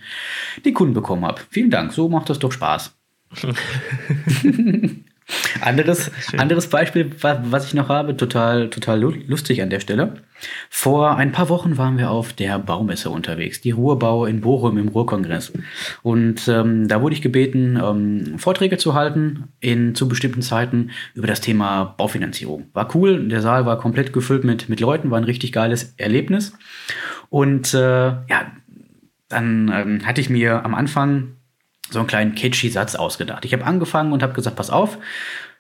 die 0.66 0.74
Kunden 0.74 0.94
bekommen 0.94 1.26
habe. 1.26 1.42
Vielen 1.50 1.70
Dank, 1.70 1.94
so 1.94 2.10
macht 2.10 2.30
das 2.30 2.40
doch 2.40 2.52
Spaß. 2.52 2.94
Anderes, 5.62 6.12
anderes 6.38 6.68
Beispiel, 6.68 7.12
was 7.22 7.66
ich 7.66 7.74
noch 7.74 7.90
habe, 7.90 8.18
total, 8.18 8.70
total 8.70 9.00
lustig 9.00 9.62
an 9.62 9.70
der 9.70 9.80
Stelle. 9.80 10.16
Vor 10.70 11.18
ein 11.18 11.32
paar 11.32 11.50
Wochen 11.50 11.78
waren 11.78 11.98
wir 11.98 12.12
auf 12.12 12.34
der 12.34 12.60
Baumesse 12.60 13.10
unterwegs, 13.10 13.60
die 13.62 13.72
Ruhrbau 13.72 14.26
in 14.26 14.42
Bochum 14.42 14.78
im 14.78 14.88
Ruhrkongress. 14.88 15.52
Und 16.02 16.48
ähm, 16.48 16.88
da 16.88 17.02
wurde 17.02 17.16
ich 17.16 17.22
gebeten, 17.22 17.80
ähm, 17.82 18.40
Vorträge 18.40 18.78
zu 18.78 18.94
halten 18.94 19.50
in 19.60 19.96
zu 19.96 20.08
bestimmten 20.08 20.42
Zeiten 20.42 20.92
über 21.14 21.28
das 21.28 21.42
Thema 21.42 21.96
Baufinanzierung. 21.98 22.68
War 22.74 22.96
cool, 22.96 23.28
der 23.28 23.42
Saal 23.42 23.66
war 23.66 23.78
komplett 23.78 24.14
gefüllt 24.14 24.44
mit, 24.44 24.70
mit 24.70 24.80
Leuten, 24.80 25.12
war 25.12 25.18
ein 25.18 25.26
richtig 25.26 25.52
geiles 25.52 25.94
Erlebnis. 25.98 26.54
Und 27.30 27.74
äh, 27.74 28.08
ja, 28.08 28.52
dann 29.28 29.72
ähm, 29.74 30.06
hatte 30.06 30.22
ich 30.22 30.30
mir 30.30 30.66
am 30.66 30.74
Anfang 30.74 31.36
so 31.92 32.00
einen 32.00 32.08
kleinen 32.08 32.36
catchy 32.36 32.70
Satz 32.70 32.96
ausgedacht. 32.96 33.46
Ich 33.46 33.54
habe 33.54 33.66
angefangen 33.66 34.12
und 34.14 34.24
habe 34.24 34.34
gesagt, 34.34 34.56
pass 34.56 34.70
auf, 34.70 34.98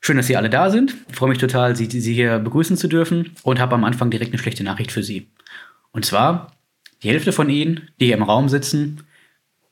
schön, 0.02 0.18
dass 0.18 0.28
Sie 0.28 0.38
alle 0.38 0.50
da 0.50 0.70
sind. 0.70 0.96
Ich 1.10 1.16
freue 1.16 1.30
mich 1.30 1.38
total, 1.38 1.76
Sie, 1.76 1.86
Sie 1.86 2.14
hier 2.14 2.40
begrüßen 2.40 2.78
zu 2.78 2.88
dürfen 2.88 3.32
und 3.44 3.60
habe 3.60 3.76
am 3.76 3.84
Anfang 3.84 4.10
direkt 4.10 4.32
eine 4.32 4.42
schlechte 4.42 4.64
Nachricht 4.64 4.92
für 4.92 5.04
Sie. 5.04 5.28
Und 5.92 6.06
zwar, 6.06 6.54
die 7.04 7.10
Hälfte 7.10 7.32
von 7.32 7.50
Ihnen, 7.50 7.90
die 8.00 8.06
hier 8.06 8.18
im 8.18 8.24
Raum 8.24 8.50
sitzen 8.50 9.04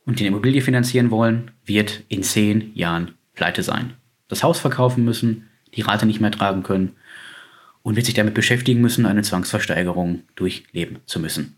und 0.06 0.20
die 0.20 0.26
Immobilie 0.26 0.62
finanzieren 0.62 1.12
wollen, 1.12 1.52
wird 1.66 2.04
in 2.08 2.24
zehn 2.24 2.76
Jahren 2.76 3.12
pleite 3.36 3.64
sein. 3.64 3.94
Das 4.28 4.44
Haus 4.44 4.60
verkaufen 4.60 5.06
müssen, 5.06 5.50
die 5.76 5.82
Rate 5.82 6.06
nicht 6.06 6.20
mehr 6.20 6.32
tragen 6.32 6.64
können 6.64 6.96
und 7.84 7.96
wird 7.96 8.06
sich 8.06 8.16
damit 8.16 8.34
beschäftigen 8.34 8.82
müssen, 8.82 9.06
eine 9.06 9.22
Zwangsversteigerung 9.22 10.24
durchleben 10.36 11.00
zu 11.06 11.20
müssen. 11.20 11.56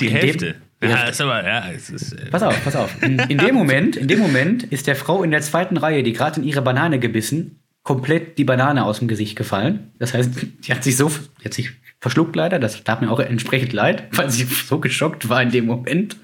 Die 0.00 0.10
Hälfte? 0.10 0.56
Dem, 0.80 0.90
ja, 0.90 1.08
ist 1.08 1.20
aber, 1.20 1.44
ja, 1.44 1.70
es 1.74 1.90
ist, 1.90 2.12
äh 2.12 2.30
pass 2.30 2.42
auf, 2.42 2.62
pass 2.62 2.76
auf. 2.76 3.02
In, 3.02 3.18
in, 3.18 3.38
dem 3.38 3.54
Moment, 3.54 3.96
in 3.96 4.06
dem 4.06 4.20
Moment 4.20 4.62
ist 4.64 4.86
der 4.86 4.94
Frau 4.94 5.24
in 5.24 5.30
der 5.32 5.40
zweiten 5.40 5.76
Reihe, 5.76 6.02
die 6.02 6.12
gerade 6.12 6.40
in 6.40 6.46
ihre 6.46 6.62
Banane 6.62 7.00
gebissen, 7.00 7.60
komplett 7.82 8.38
die 8.38 8.44
Banane 8.44 8.84
aus 8.84 9.00
dem 9.00 9.08
Gesicht 9.08 9.34
gefallen. 9.34 9.92
Das 9.98 10.14
heißt, 10.14 10.30
die 10.64 10.72
hat 10.72 10.84
sich 10.84 10.96
so, 10.96 11.10
die 11.40 11.46
hat 11.46 11.54
sich 11.54 11.70
verschluckt 12.00 12.36
leider. 12.36 12.58
Das 12.58 12.84
tat 12.84 13.02
mir 13.02 13.10
auch 13.10 13.18
entsprechend 13.18 13.72
leid, 13.72 14.04
weil 14.12 14.30
sie 14.30 14.44
so 14.44 14.78
geschockt 14.78 15.28
war 15.28 15.42
in 15.42 15.50
dem 15.50 15.66
Moment. 15.66 16.16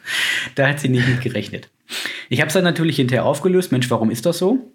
Da 0.54 0.68
hat 0.68 0.80
sie 0.80 0.88
nicht 0.88 1.08
mit 1.08 1.20
gerechnet. 1.20 1.70
Ich 2.28 2.40
habe 2.40 2.48
es 2.48 2.54
dann 2.54 2.64
natürlich 2.64 2.96
hinterher 2.96 3.24
aufgelöst. 3.24 3.72
Mensch, 3.72 3.90
warum 3.90 4.10
ist 4.10 4.24
das 4.24 4.38
so? 4.38 4.70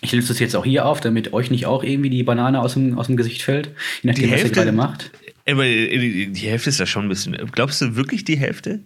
Ich 0.00 0.12
löse 0.12 0.28
das 0.28 0.40
jetzt 0.40 0.56
auch 0.56 0.64
hier 0.64 0.84
auf, 0.84 1.00
damit 1.00 1.32
euch 1.32 1.50
nicht 1.50 1.66
auch 1.66 1.84
irgendwie 1.84 2.10
die 2.10 2.24
Banane 2.24 2.60
aus 2.60 2.74
dem, 2.74 2.98
aus 2.98 3.06
dem 3.06 3.16
Gesicht 3.16 3.42
fällt, 3.42 3.68
je 4.02 4.10
nachdem, 4.10 4.32
was 4.32 4.42
ihr 4.42 4.50
gerade 4.50 4.72
macht. 4.72 5.12
Aber 5.48 5.64
die 5.64 6.32
Hälfte 6.34 6.70
ist 6.70 6.78
ja 6.78 6.86
schon 6.86 7.06
ein 7.06 7.08
bisschen. 7.08 7.36
Glaubst 7.52 7.80
du 7.80 7.96
wirklich 7.96 8.24
die 8.24 8.36
Hälfte? 8.36 8.80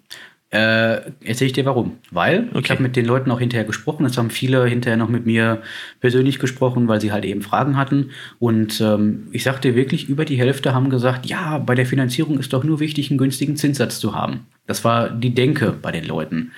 Äh, 0.51 1.11
erzähle 1.25 1.49
ich 1.49 1.53
dir 1.55 1.65
warum. 1.65 1.99
Weil 2.13 2.49
okay. 2.51 2.61
ich 2.63 2.71
habe 2.71 2.83
mit 2.83 2.95
den 2.95 3.05
Leuten 3.05 3.31
auch 3.33 3.41
hinterher 3.41 3.67
gesprochen. 3.67 4.07
Es 4.07 4.17
haben 4.17 4.31
viele 4.31 4.65
hinterher 4.65 4.97
noch 4.97 5.09
mit 5.09 5.27
mir 5.27 5.61
persönlich 6.01 6.39
gesprochen, 6.39 6.87
weil 6.87 7.01
sie 7.01 7.11
halt 7.11 7.25
eben 7.25 7.43
Fragen 7.43 7.77
hatten. 7.77 8.11
Und 8.39 8.81
ähm, 8.81 9.27
ich 9.33 9.43
sagte 9.43 9.75
wirklich, 9.75 10.09
über 10.09 10.25
die 10.25 10.39
Hälfte 10.39 10.73
haben 10.73 10.89
gesagt, 10.89 11.27
ja, 11.27 11.59
bei 11.59 11.75
der 11.75 11.85
Finanzierung 11.85 12.39
ist 12.39 12.53
doch 12.53 12.63
nur 12.63 12.79
wichtig, 12.79 13.11
einen 13.11 13.19
günstigen 13.19 13.57
Zinssatz 13.57 13.99
zu 13.99 14.15
haben. 14.15 14.47
Das 14.67 14.85
war 14.85 15.11
die 15.11 15.35
Denke 15.35 15.73
bei 15.73 15.91
den 15.91 16.05
Leuten. 16.05 16.53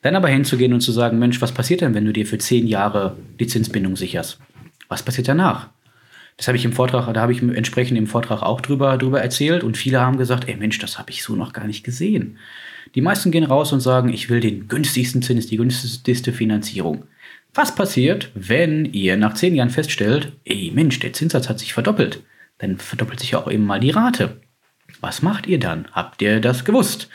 Dann 0.00 0.16
aber 0.16 0.28
hinzugehen 0.28 0.72
und 0.72 0.80
zu 0.80 0.92
sagen, 0.92 1.18
Mensch, 1.18 1.40
was 1.42 1.52
passiert 1.52 1.82
denn, 1.82 1.94
wenn 1.94 2.06
du 2.06 2.12
dir 2.14 2.26
für 2.26 2.38
zehn 2.38 2.66
Jahre 2.66 3.16
die 3.38 3.46
Zinsbindung 3.46 3.96
sicherst? 3.96 4.38
Was 4.88 5.02
passiert 5.02 5.28
danach? 5.28 5.68
Das 6.36 6.48
habe 6.48 6.56
ich 6.56 6.64
im 6.64 6.72
Vortrag, 6.72 7.12
da 7.14 7.20
habe 7.20 7.32
ich 7.32 7.42
entsprechend 7.42 7.96
im 7.96 8.08
Vortrag 8.08 8.42
auch 8.42 8.60
drüber, 8.60 8.98
drüber 8.98 9.20
erzählt 9.20 9.62
und 9.62 9.76
viele 9.76 10.00
haben 10.00 10.18
gesagt, 10.18 10.48
ey 10.48 10.56
Mensch, 10.56 10.78
das 10.78 10.98
habe 10.98 11.10
ich 11.10 11.22
so 11.22 11.36
noch 11.36 11.52
gar 11.52 11.66
nicht 11.66 11.84
gesehen. 11.84 12.38
Die 12.94 13.00
meisten 13.00 13.30
gehen 13.30 13.44
raus 13.44 13.72
und 13.72 13.80
sagen, 13.80 14.08
ich 14.08 14.28
will 14.30 14.40
den 14.40 14.68
günstigsten 14.68 15.22
Zins, 15.22 15.46
die 15.46 15.56
günstigste 15.56 16.32
Finanzierung. 16.32 17.04
Was 17.52 17.74
passiert, 17.74 18.30
wenn 18.34 18.84
ihr 18.84 19.16
nach 19.16 19.34
zehn 19.34 19.54
Jahren 19.54 19.70
feststellt, 19.70 20.32
ey 20.44 20.72
Mensch, 20.74 20.98
der 20.98 21.12
Zinssatz 21.12 21.48
hat 21.48 21.60
sich 21.60 21.72
verdoppelt? 21.72 22.22
Dann 22.58 22.78
verdoppelt 22.78 23.20
sich 23.20 23.36
auch 23.36 23.50
eben 23.50 23.64
mal 23.64 23.80
die 23.80 23.90
Rate. 23.90 24.40
Was 25.00 25.22
macht 25.22 25.46
ihr 25.46 25.60
dann? 25.60 25.86
Habt 25.92 26.20
ihr 26.20 26.40
das 26.40 26.64
gewusst? 26.64 27.08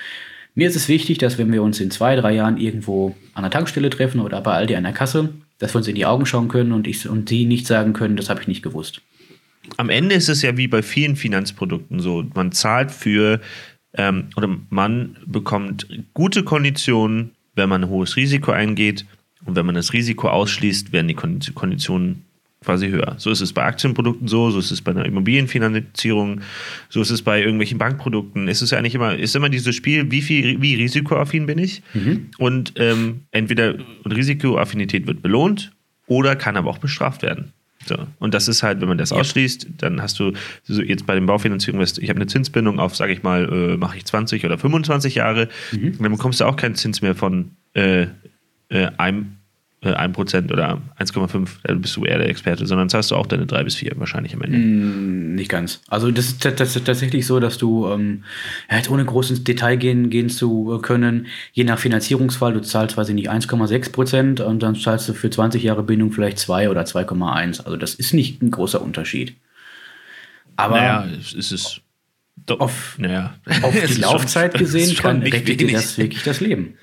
Mir 0.56 0.68
ist 0.68 0.76
es 0.76 0.88
wichtig, 0.88 1.18
dass 1.18 1.38
wenn 1.38 1.52
wir 1.52 1.62
uns 1.62 1.80
in 1.80 1.92
zwei, 1.92 2.16
drei 2.16 2.34
Jahren 2.34 2.58
irgendwo 2.58 3.16
an 3.34 3.44
der 3.44 3.52
Tankstelle 3.52 3.90
treffen 3.90 4.22
oder 4.22 4.42
bei 4.42 4.54
Aldi 4.54 4.76
an 4.76 4.84
der 4.84 4.94
Kasse, 4.94 5.34
dass 5.60 5.74
wir 5.74 5.78
uns 5.78 5.88
in 5.88 5.96
die 5.96 6.06
Augen 6.06 6.26
schauen 6.26 6.48
können 6.48 6.72
und, 6.72 6.88
ich, 6.88 7.08
und 7.08 7.30
die 7.30 7.46
nicht 7.46 7.68
sagen 7.68 7.94
können, 7.94 8.16
das 8.16 8.30
habe 8.30 8.42
ich 8.42 8.48
nicht 8.48 8.64
gewusst. 8.64 9.02
Am 9.78 9.90
Ende 9.90 10.16
ist 10.16 10.30
es 10.30 10.42
ja 10.42 10.58
wie 10.58 10.68
bei 10.68 10.82
vielen 10.82 11.16
Finanzprodukten 11.16 12.00
so. 12.00 12.26
Man 12.34 12.52
zahlt 12.52 12.92
für 12.92 13.40
ähm, 13.94 14.30
oder 14.36 14.50
man 14.70 15.18
bekommt 15.26 15.88
gute 16.14 16.44
Konditionen, 16.44 17.32
wenn 17.56 17.70
man 17.70 17.84
ein 17.84 17.90
hohes 17.90 18.16
Risiko 18.16 18.52
eingeht. 18.52 19.06
Und 19.46 19.56
wenn 19.56 19.66
man 19.66 19.76
das 19.76 19.94
Risiko 19.94 20.30
ausschließt, 20.30 20.92
werden 20.92 21.08
die 21.08 21.14
Konditionen 21.54 22.26
quasi 22.64 22.90
höher. 22.90 23.16
So 23.18 23.32
ist 23.32 23.42
es 23.42 23.54
bei 23.54 23.64
Aktienprodukten 23.64 24.28
so, 24.28 24.52
so 24.52 24.60
ist 24.60 24.72
es 24.72 24.82
bei 24.82 24.92
einer 24.92 25.06
Immobilienfinanzierung, 25.06 26.42
so 26.90 27.02
ist 27.02 27.10
es 27.10 27.22
bei 27.22 27.40
irgendwelchen 27.40 27.78
Bankprodukten. 27.78 28.48
Es 28.48 28.62
ist 28.62 28.72
ja 28.72 28.78
eigentlich 28.78 28.96
immer, 28.96 29.16
ist 29.16 29.36
immer 29.36 29.50
dieses 29.50 29.76
Spiel, 29.76 30.12
wie 30.12 30.22
viel, 30.22 30.62
wie 30.62 30.76
risikoaffin 30.76 31.46
bin 31.46 31.58
ich? 31.58 31.82
Mhm. 31.94 32.30
Und 32.38 32.74
ähm, 32.76 33.22
entweder 33.32 33.76
Risikoaffinität 34.06 35.08
wird 35.08 35.22
belohnt 35.22 35.72
oder 36.08 36.36
kann 36.36 36.58
aber 36.58 36.70
auch 36.70 36.80
bestraft 36.80 37.22
werden. 37.22 37.54
So. 37.86 37.96
Und 38.20 38.34
das 38.34 38.48
ist 38.50 38.62
halt, 38.62 38.82
wenn 38.82 38.90
man 38.90 38.98
das 38.98 39.14
ausschließt, 39.14 39.68
dann 39.78 40.02
hast 40.02 40.20
du 40.20 40.34
so 40.64 40.82
jetzt 40.82 41.06
bei 41.06 41.16
den 41.16 41.26
Baufinanzierungen, 41.26 41.88
ich 42.00 42.10
habe 42.10 42.18
eine 42.18 42.28
Zinsbindung 42.28 42.80
auf, 42.80 42.96
sage 42.96 43.14
ich 43.14 43.24
mal, 43.24 43.48
äh, 43.52 43.78
mache 43.78 43.98
ich 43.98 44.06
20 44.06 44.46
oder 44.46 44.58
25 44.58 45.16
Jahre, 45.16 45.48
mhm. 45.72 45.98
dann 45.98 46.12
bekommst 46.12 46.42
du 46.42 46.46
auch 46.46 46.58
keinen 46.58 46.76
Zins 46.76 47.02
mehr 47.02 47.16
von 47.16 47.52
äh, 47.74 48.08
äh, 48.70 48.88
einem 48.98 49.39
1% 49.82 50.50
äh, 50.50 50.54
oder 50.54 50.82
1,5, 51.00 51.48
da 51.64 51.74
bist 51.74 51.96
du 51.96 52.04
eher 52.04 52.18
der 52.18 52.28
Experte, 52.30 52.66
sondern 52.66 52.90
zahlst 52.90 53.12
du 53.12 53.16
auch 53.16 53.26
deine 53.26 53.46
3 53.46 53.64
bis 53.64 53.76
4 53.76 53.94
wahrscheinlich 53.96 54.34
am 54.34 54.42
Ende. 54.42 54.58
Mm, 54.58 55.36
nicht 55.36 55.50
ganz. 55.50 55.82
Also 55.88 56.12
das 56.12 56.28
ist, 56.28 56.46
das 56.46 56.76
ist 56.76 56.86
tatsächlich 56.86 57.26
so, 57.26 57.40
dass 57.40 57.58
du, 57.58 57.88
ähm, 57.88 58.24
jetzt 58.70 58.90
ohne 58.90 59.06
groß 59.06 59.30
ins 59.32 59.44
Detail 59.44 59.78
gehen, 59.78 60.10
gehen 60.10 60.30
zu 60.30 60.80
können, 60.82 61.28
je 61.54 61.64
nach 61.64 61.80
Finanzierungsfall, 61.80 62.54
du 62.54 62.62
zahlst 62.62 62.96
quasi 62.96 63.14
nicht 63.14 63.32
1,6% 63.32 64.42
und 64.42 64.62
dann 64.62 64.76
zahlst 64.76 65.08
du 65.08 65.14
für 65.14 65.30
20 65.30 65.64
Jahre 65.64 65.84
Bindung 65.84 66.12
vielleicht 66.12 66.40
2 66.40 66.70
oder 66.70 66.84
2,1. 66.84 67.62
Also 67.64 67.78
das 67.78 67.94
ist 67.96 68.14
nicht 68.14 68.42
ein 68.42 68.52
großer 68.52 68.82
Unterschied. 68.82 69.36
Aber 70.58 70.76
naja, 70.76 71.08
es 71.38 71.54
ist 71.54 71.82
auf, 72.50 72.98
naja. 72.98 73.36
auf 73.62 73.74
die 73.88 74.02
Laufzeit 74.02 74.54
schon, 74.54 74.60
gesehen 74.60 74.96
kann 74.98 75.22
rettet 75.22 75.62
dir 75.62 75.72
das 75.72 75.98
wirklich 75.98 76.24
das 76.24 76.42
Leben. 76.42 76.76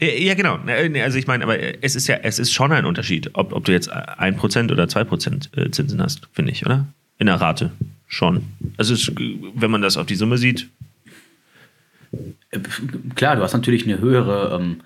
Ja, 0.00 0.34
genau. 0.34 0.58
Also 1.02 1.18
ich 1.18 1.26
meine, 1.26 1.44
aber 1.44 1.58
es 1.82 1.96
ist 1.96 2.06
ja, 2.06 2.16
es 2.22 2.38
ist 2.38 2.52
schon 2.52 2.70
ein 2.72 2.84
Unterschied, 2.84 3.30
ob, 3.32 3.52
ob 3.52 3.64
du 3.64 3.72
jetzt 3.72 3.92
1% 3.92 4.72
oder 4.72 4.84
2% 4.84 5.56
äh, 5.56 5.70
Zinsen 5.70 6.00
hast, 6.00 6.28
finde 6.32 6.52
ich, 6.52 6.64
oder? 6.64 6.86
In 7.18 7.26
der 7.26 7.40
Rate. 7.40 7.72
Schon. 8.06 8.44
Also 8.76 8.94
es, 8.94 9.12
wenn 9.54 9.70
man 9.70 9.82
das 9.82 9.96
auf 9.96 10.06
die 10.06 10.14
Summe 10.14 10.38
sieht. 10.38 10.68
Klar, 13.16 13.36
du 13.36 13.42
hast 13.42 13.52
natürlich 13.52 13.84
eine 13.84 13.98
höhere, 13.98 14.56
ähm, 14.58 14.80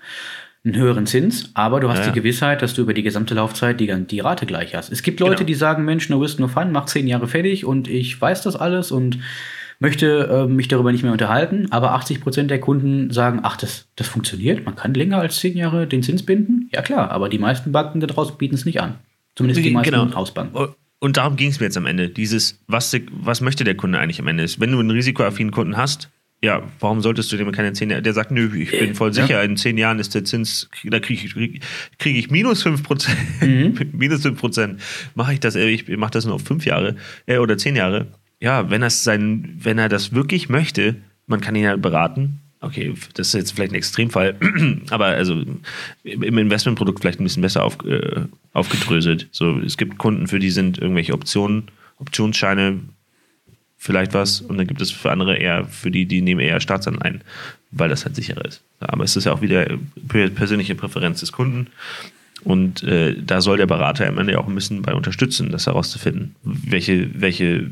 einen 0.65 0.75
höheren 0.75 1.05
Zins, 1.05 1.51
aber 1.53 1.79
du 1.79 1.89
hast 1.89 1.99
ja. 1.99 2.07
die 2.07 2.19
Gewissheit, 2.19 2.61
dass 2.61 2.73
du 2.73 2.81
über 2.81 2.93
die 2.93 3.03
gesamte 3.03 3.35
Laufzeit 3.35 3.79
die, 3.79 3.93
die 4.05 4.19
Rate 4.19 4.45
gleich 4.45 4.75
hast. 4.75 4.91
Es 4.91 5.03
gibt 5.03 5.19
Leute, 5.19 5.35
genau. 5.35 5.47
die 5.47 5.53
sagen, 5.53 5.85
Mensch, 5.85 6.09
no 6.09 6.17
risk, 6.17 6.39
no 6.39 6.47
fun, 6.47 6.71
mach 6.71 6.85
zehn 6.85 7.07
Jahre 7.07 7.27
fertig 7.27 7.65
und 7.65 7.87
ich 7.87 8.19
weiß 8.19 8.41
das 8.41 8.55
alles 8.55 8.91
und 8.91 9.19
möchte 9.83 10.29
äh, 10.31 10.47
mich 10.47 10.69
darüber 10.69 10.93
nicht 10.93 11.03
mehr 11.03 11.11
unterhalten, 11.11 11.67
aber 11.69 11.91
80 11.91 12.21
Prozent 12.21 12.49
der 12.49 12.61
Kunden 12.61 13.11
sagen, 13.11 13.41
ach, 13.43 13.57
das, 13.57 13.89
das 13.97 14.07
funktioniert, 14.07 14.65
man 14.65 14.75
kann 14.75 14.93
länger 14.93 15.19
als 15.19 15.37
zehn 15.39 15.57
Jahre 15.57 15.85
den 15.85 16.01
Zins 16.01 16.25
binden. 16.25 16.69
Ja 16.73 16.81
klar, 16.81 17.11
aber 17.11 17.27
die 17.27 17.37
meisten 17.37 17.73
Banken 17.73 17.99
da 17.99 18.07
draußen 18.07 18.37
bieten 18.37 18.55
es 18.55 18.65
nicht 18.65 18.81
an. 18.81 18.95
Zumindest 19.35 19.63
die 19.63 19.71
meisten 19.71 19.91
genau. 19.91 20.15
Hausbanken. 20.15 20.73
Und 20.99 21.17
darum 21.17 21.35
ging 21.35 21.49
es 21.49 21.59
mir 21.59 21.65
jetzt 21.65 21.75
am 21.75 21.85
Ende. 21.85 22.07
Dieses, 22.07 22.63
was, 22.67 22.95
was 23.11 23.41
möchte 23.41 23.65
der 23.65 23.75
Kunde 23.75 23.99
eigentlich 23.99 24.21
am 24.21 24.27
Ende? 24.29 24.45
Wenn 24.57 24.71
du 24.71 24.79
einen 24.79 24.89
risikoaffinen 24.89 25.51
Kunden 25.51 25.75
hast, 25.75 26.09
ja, 26.41 26.63
warum 26.79 27.01
solltest 27.01 27.29
du 27.31 27.37
dem 27.37 27.51
keine 27.51 27.73
zehn 27.73 27.89
Jahre? 27.89 28.01
Der 28.01 28.13
sagt, 28.13 28.31
nö, 28.31 28.49
ich 28.55 28.71
bin 28.71 28.95
voll 28.95 29.13
sicher, 29.13 29.35
ja. 29.35 29.41
in 29.43 29.57
zehn 29.57 29.77
Jahren 29.77 29.99
ist 29.99 30.15
der 30.15 30.23
Zins, 30.23 30.69
da 30.85 30.99
kriege 30.99 31.25
ich, 31.25 31.61
krieg 31.97 32.15
ich 32.15 32.31
minus 32.31 32.63
fünf 32.63 32.83
Prozent. 32.83 33.17
Mhm. 33.41 33.77
minus 33.91 34.21
fünf 34.21 34.39
Prozent. 34.39 34.81
Mache 35.15 35.33
ich 35.33 35.41
das, 35.41 35.55
ich 35.55 35.89
mache 35.89 36.11
das 36.11 36.25
nur 36.25 36.35
auf 36.35 36.43
fünf 36.43 36.65
Jahre 36.65 36.95
äh, 37.25 37.37
oder 37.37 37.57
zehn 37.57 37.75
Jahre 37.75 38.07
ja, 38.43 38.69
wenn, 38.69 38.87
sein, 38.89 39.57
wenn 39.57 39.77
er 39.77 39.87
das 39.87 40.11
wirklich 40.11 40.49
möchte, 40.49 40.95
man 41.27 41.39
kann 41.39 41.55
ihn 41.55 41.63
ja 41.63 41.77
beraten. 41.77 42.41
Okay, 42.59 42.93
das 43.13 43.27
ist 43.27 43.33
jetzt 43.35 43.51
vielleicht 43.53 43.71
ein 43.71 43.77
Extremfall, 43.77 44.35
aber 44.89 45.05
also 45.05 45.43
im 46.03 46.37
Investmentprodukt 46.37 46.99
vielleicht 46.99 47.21
ein 47.21 47.23
bisschen 47.23 47.41
besser 47.41 47.63
auf, 47.63 47.77
äh, 47.85 48.25
aufgedröselt. 48.51 49.29
So, 49.31 49.59
es 49.59 49.77
gibt 49.77 49.97
Kunden, 49.97 50.27
für 50.27 50.39
die 50.39 50.49
sind 50.49 50.77
irgendwelche 50.77 51.13
Optionen, 51.13 51.69
Optionsscheine 51.99 52.81
vielleicht 53.77 54.13
was 54.13 54.41
und 54.41 54.57
dann 54.57 54.67
gibt 54.67 54.81
es 54.81 54.91
für 54.91 55.11
andere 55.11 55.37
eher, 55.37 55.63
für 55.63 55.89
die, 55.89 56.05
die 56.05 56.21
nehmen 56.21 56.41
eher 56.41 56.59
Staatsanleihen, 56.59 57.21
weil 57.71 57.87
das 57.87 58.03
halt 58.03 58.17
sicherer 58.17 58.43
ist. 58.43 58.61
Aber 58.81 59.05
es 59.05 59.15
ist 59.15 59.23
ja 59.23 59.31
auch 59.31 59.41
wieder 59.41 59.67
persönliche 60.35 60.75
Präferenz 60.75 61.21
des 61.21 61.31
Kunden. 61.31 61.67
Und 62.43 62.83
äh, 62.83 63.15
da 63.21 63.39
soll 63.39 63.55
der 63.55 63.67
Berater 63.67 64.05
am 64.05 64.17
Ende 64.17 64.37
auch 64.37 64.49
ein 64.49 64.55
bisschen 64.55 64.81
bei 64.81 64.93
unterstützen, 64.93 65.49
das 65.49 65.65
herauszufinden, 65.65 66.35
welche, 66.43 67.21
welche 67.21 67.71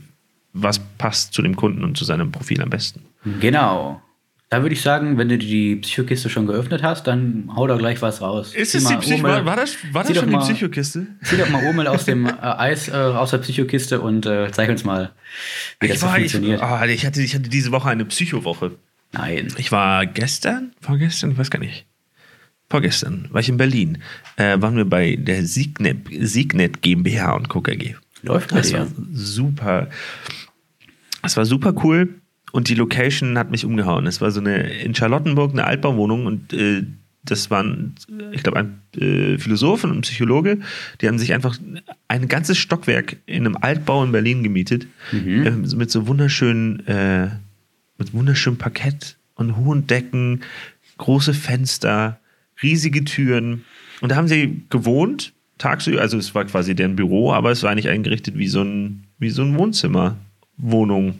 was 0.54 0.80
passt 0.98 1.34
zu 1.34 1.42
dem 1.42 1.56
Kunden 1.56 1.84
und 1.84 1.98
zu 1.98 2.06
seinem 2.06 2.32
Profil 2.32 2.62
am 2.62 2.70
besten. 2.70 3.06
Genau. 3.40 4.02
Da 4.50 4.64
würde 4.64 4.76
ich 4.76 4.82
sagen, 4.82 5.18
wenn 5.18 5.30
du 5.30 5.38
die 5.38 5.78
Psychokiste 5.78 6.30
schon 6.30 6.46
geöffnet 6.46 6.84
hast, 6.84 7.08
dann 7.08 7.50
hau 7.56 7.68
da 7.68 7.78
gleich 7.78 8.02
was 8.02 8.22
raus. 8.22 8.54
Ist 8.54 8.76
es 8.76 8.84
die 8.84 8.98
Psycho 8.98 9.24
war, 9.24 9.46
war 9.46 9.56
das, 9.56 9.78
war 9.94 10.04
das 10.04 10.18
schon 10.18 10.30
die 10.30 10.36
Psychokiste? 10.36 11.08
Zieh 11.24 11.38
doch 11.38 11.48
mal 11.50 11.66
Omel 11.70 11.88
aus 11.88 12.04
dem 12.04 12.26
äh, 12.28 12.32
Eis 12.32 12.90
äh, 12.90 12.92
aus 12.92 13.32
der 13.32 13.38
Psychokiste 13.38 14.02
und 14.02 14.26
äh, 14.26 14.52
zeig 14.52 14.70
uns 14.70 14.84
mal, 14.84 15.14
wie 15.80 15.86
ich 15.86 15.94
das 15.94 16.02
war, 16.02 16.10
so 16.10 16.16
funktioniert. 16.16 16.60
Ich, 16.60 16.68
oh, 16.68 16.84
ich, 16.86 17.06
hatte, 17.06 17.22
ich 17.22 17.34
hatte 17.34 17.48
diese 17.48 17.72
Woche 17.72 17.90
eine 17.90 18.04
Psychowoche. 18.04 18.74
Nein. 19.14 19.54
Ich 19.58 19.72
war 19.72 20.06
gestern, 20.06 20.74
vorgestern, 20.82 21.32
ich 21.32 21.38
weiß 21.38 21.50
gar 21.50 21.60
nicht. 21.60 21.86
Vorgestern 22.70 23.30
war 23.32 23.40
ich 23.40 23.48
in 23.48 23.56
Berlin. 23.56 24.00
Äh, 24.36 24.62
waren 24.62 24.76
wir 24.76 24.86
bei 24.86 25.16
der 25.16 25.46
Signet, 25.46 26.08
Signet 26.20 26.82
GmbH 26.82 27.36
und 27.36 27.48
Co. 27.48 27.64
Läuft 28.24 28.52
das 28.52 28.74
war 28.74 28.88
super. 29.12 29.90
Es 31.24 31.38
war 31.38 31.46
super 31.46 31.74
cool 31.84 32.16
und 32.52 32.70
die 32.70 32.76
Location 32.76 33.38
hat 33.38 33.52
mich 33.52 33.66
umgehauen. 33.66 34.08
Es 34.08 34.22
war 34.22 34.32
so 34.32 34.40
eine 34.40 34.72
in 34.82 34.96
Charlottenburg 34.96 35.52
eine 35.52 35.66
Altbauwohnung 35.66 36.26
und 36.26 36.54
äh, 36.54 36.84
das 37.24 37.52
waren, 37.52 37.94
ich 38.32 38.42
glaube, 38.42 38.60
ein 38.60 38.82
äh, 39.00 39.38
Philosoph 39.38 39.84
und 39.84 39.92
ein 39.92 40.02
Psychologe, 40.02 40.60
die 41.00 41.08
haben 41.08 41.20
sich 41.20 41.34
einfach 41.34 41.58
ein 42.08 42.28
ganzes 42.28 42.58
Stockwerk 42.58 43.18
in 43.28 43.46
einem 43.46 43.58
Altbau 43.62 44.04
in 44.04 44.12
Berlin 44.12 44.42
gemietet, 44.42 44.88
mhm. 45.12 45.46
äh, 45.46 45.52
mit 45.52 45.92
so 45.92 46.08
wunderschönen, 46.08 46.86
äh, 46.88 47.30
mit 48.00 48.14
wunderschönem 48.14 48.58
Parkett 48.58 49.18
und 49.36 49.56
hohen 49.56 49.86
Decken, 49.86 50.42
große 50.98 51.36
Fenster, 51.36 52.20
riesige 52.64 53.04
Türen. 53.04 53.66
Und 54.02 54.12
da 54.12 54.16
haben 54.16 54.28
sie 54.28 54.64
gewohnt, 54.70 55.34
tagsüber, 55.62 56.02
also 56.02 56.18
es 56.18 56.34
war 56.34 56.46
quasi 56.46 56.76
deren 56.76 56.96
Büro, 56.96 57.32
aber 57.32 57.52
es 57.52 57.64
war 57.64 57.76
nicht 57.76 57.88
eingerichtet 57.88 58.38
wie 58.38 58.48
so 58.48 58.64
ein, 58.64 59.04
wie 59.20 59.30
so 59.30 59.44
ein 59.44 59.58
Wohnzimmer. 59.58 60.18
Wohnung. 60.58 61.20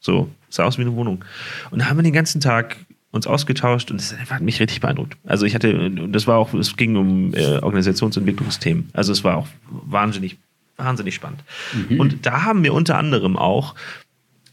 So, 0.00 0.30
sah 0.48 0.64
aus 0.64 0.78
wie 0.78 0.82
eine 0.82 0.94
Wohnung. 0.94 1.24
Und 1.70 1.80
da 1.80 1.86
haben 1.86 1.98
wir 1.98 2.02
den 2.02 2.12
ganzen 2.12 2.40
Tag 2.40 2.76
uns 3.10 3.26
ausgetauscht 3.26 3.90
und 3.90 4.00
das 4.00 4.16
hat 4.30 4.40
mich 4.40 4.58
richtig 4.60 4.80
beeindruckt. 4.80 5.16
Also 5.24 5.44
ich 5.44 5.54
hatte, 5.54 5.90
das 6.08 6.26
war 6.26 6.38
auch, 6.38 6.54
es 6.54 6.76
ging 6.76 6.96
um 6.96 7.34
äh, 7.34 7.58
Organisationsentwicklungsthemen. 7.58 8.88
Also 8.94 9.12
es 9.12 9.22
war 9.22 9.36
auch 9.36 9.48
wahnsinnig, 9.68 10.38
wahnsinnig 10.78 11.14
spannend. 11.14 11.44
Mhm. 11.74 12.00
Und 12.00 12.26
da 12.26 12.44
haben 12.44 12.64
wir 12.64 12.72
unter 12.72 12.96
anderem 12.96 13.36
auch 13.36 13.74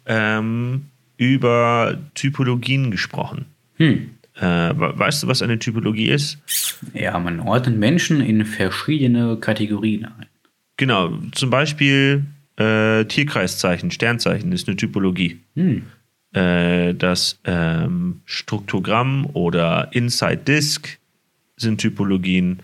ähm, 0.05 0.87
über 1.15 1.97
Typologien 2.15 2.91
gesprochen. 2.91 3.45
Hm. 3.77 4.09
Äh, 4.39 4.71
weißt 4.75 5.23
du, 5.23 5.27
was 5.27 5.41
eine 5.41 5.59
Typologie 5.59 6.09
ist? 6.09 6.37
Ja, 6.93 7.19
man 7.19 7.41
ordnet 7.41 7.77
Menschen 7.77 8.21
in 8.21 8.45
verschiedene 8.45 9.37
Kategorien 9.37 10.05
ein. 10.05 10.27
Genau, 10.77 11.11
zum 11.33 11.49
Beispiel 11.49 12.23
äh, 12.55 13.03
Tierkreiszeichen, 13.05 13.91
Sternzeichen 13.91 14.51
ist 14.53 14.67
eine 14.67 14.77
Typologie. 14.77 15.39
Hm. 15.55 15.83
Äh, 16.31 16.93
das 16.93 17.39
ähm, 17.43 18.21
Struktogramm 18.23 19.25
oder 19.33 19.89
Inside 19.91 20.37
Disk 20.37 20.99
sind 21.57 21.81
Typologien. 21.81 22.59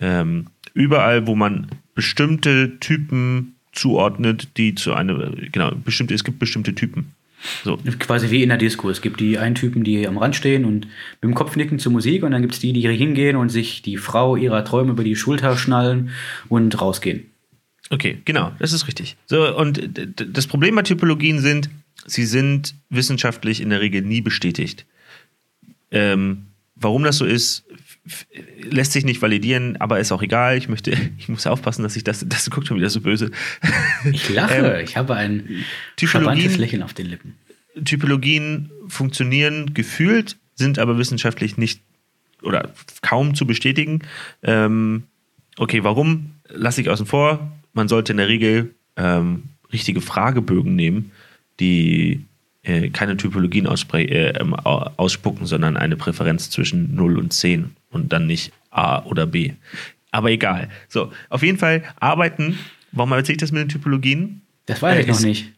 Ähm, 0.00 0.46
überall, 0.72 1.26
wo 1.26 1.34
man 1.34 1.66
bestimmte 1.94 2.78
Typen 2.80 3.56
zuordnet, 3.72 4.56
die 4.56 4.74
zu 4.74 4.94
einer, 4.94 5.30
genau, 5.50 5.72
bestimmte, 5.72 6.14
es 6.14 6.24
gibt 6.24 6.38
bestimmte 6.38 6.74
Typen. 6.74 7.12
So. 7.64 7.78
Quasi 7.98 8.30
wie 8.30 8.42
in 8.42 8.48
der 8.48 8.58
Disco. 8.58 8.88
Es 8.90 9.02
gibt 9.02 9.20
die 9.20 9.38
einen 9.38 9.54
Typen, 9.54 9.84
die 9.84 10.06
am 10.06 10.18
Rand 10.18 10.36
stehen 10.36 10.64
und 10.64 10.86
mit 10.86 11.24
dem 11.24 11.34
Kopf 11.34 11.56
nicken 11.56 11.78
zur 11.78 11.92
Musik 11.92 12.22
und 12.22 12.30
dann 12.30 12.42
gibt 12.42 12.54
es 12.54 12.60
die, 12.60 12.72
die 12.72 12.88
hingehen 12.88 13.36
und 13.36 13.48
sich 13.48 13.82
die 13.82 13.96
Frau 13.96 14.36
ihrer 14.36 14.64
Träume 14.64 14.92
über 14.92 15.04
die 15.04 15.16
Schulter 15.16 15.56
schnallen 15.56 16.10
und 16.48 16.80
rausgehen. 16.80 17.26
Okay, 17.90 18.18
genau, 18.24 18.52
das 18.58 18.72
ist 18.72 18.86
richtig. 18.86 19.16
So, 19.26 19.54
und 19.56 19.90
das 20.16 20.46
Problem 20.46 20.76
bei 20.76 20.82
Typologien 20.82 21.40
sind, 21.40 21.68
sie 22.06 22.24
sind 22.24 22.74
wissenschaftlich 22.88 23.60
in 23.60 23.70
der 23.70 23.80
Regel 23.80 24.02
nie 24.02 24.20
bestätigt. 24.20 24.86
Ähm, 25.90 26.46
warum 26.74 27.04
das 27.04 27.18
so 27.18 27.26
ist, 27.26 27.64
lässt 28.62 28.92
sich 28.92 29.04
nicht 29.04 29.22
validieren, 29.22 29.76
aber 29.76 30.00
ist 30.00 30.12
auch 30.12 30.22
egal. 30.22 30.56
Ich 30.56 30.68
möchte, 30.68 30.92
ich 31.18 31.28
muss 31.28 31.46
aufpassen, 31.46 31.82
dass 31.82 31.96
ich 31.96 32.04
das, 32.04 32.24
das 32.28 32.50
guckt 32.50 32.66
schon 32.66 32.76
wieder 32.76 32.90
so 32.90 33.00
böse. 33.00 33.30
Ich 34.10 34.28
lache, 34.28 34.54
Ähm, 34.54 34.84
ich 34.84 34.96
habe 34.96 35.14
ein 35.14 35.64
verwandtes 35.96 36.56
Lächeln 36.56 36.82
auf 36.82 36.94
den 36.94 37.06
Lippen. 37.06 37.36
Typologien 37.84 38.70
funktionieren 38.88 39.72
gefühlt, 39.72 40.36
sind 40.54 40.78
aber 40.78 40.98
wissenschaftlich 40.98 41.56
nicht 41.56 41.80
oder 42.42 42.72
kaum 43.00 43.34
zu 43.34 43.46
bestätigen. 43.46 44.02
Ähm, 44.42 45.04
okay, 45.56 45.84
warum 45.84 46.32
lasse 46.48 46.80
ich 46.80 46.90
außen 46.90 47.06
vor? 47.06 47.52
Man 47.72 47.88
sollte 47.88 48.12
in 48.12 48.18
der 48.18 48.28
Regel 48.28 48.74
ähm, 48.96 49.44
richtige 49.72 50.00
Fragebögen 50.00 50.74
nehmen, 50.74 51.12
die 51.60 52.26
äh, 52.62 52.88
keine 52.90 53.16
Typologien 53.16 53.66
äh, 53.66 54.28
ähm, 54.38 54.54
au- 54.54 54.90
ausspucken, 54.96 55.46
sondern 55.46 55.76
eine 55.76 55.96
Präferenz 55.96 56.50
zwischen 56.50 56.94
0 56.94 57.18
und 57.18 57.32
10 57.32 57.70
und 57.90 58.12
dann 58.12 58.26
nicht 58.26 58.52
A 58.70 59.02
oder 59.04 59.26
B. 59.26 59.52
Aber 60.10 60.30
egal. 60.30 60.68
So, 60.88 61.10
auf 61.28 61.42
jeden 61.42 61.58
Fall 61.58 61.82
arbeiten. 61.98 62.58
Warum 62.92 63.12
erzähle 63.12 63.36
ich 63.36 63.40
das 63.40 63.52
mit 63.52 63.62
den 63.62 63.68
Typologien? 63.68 64.42
Das 64.66 64.82
weiß 64.82 64.96
Äh, 64.96 65.00
ich 65.00 65.06
noch 65.08 65.16
es- 65.16 65.22
nicht. 65.24 65.52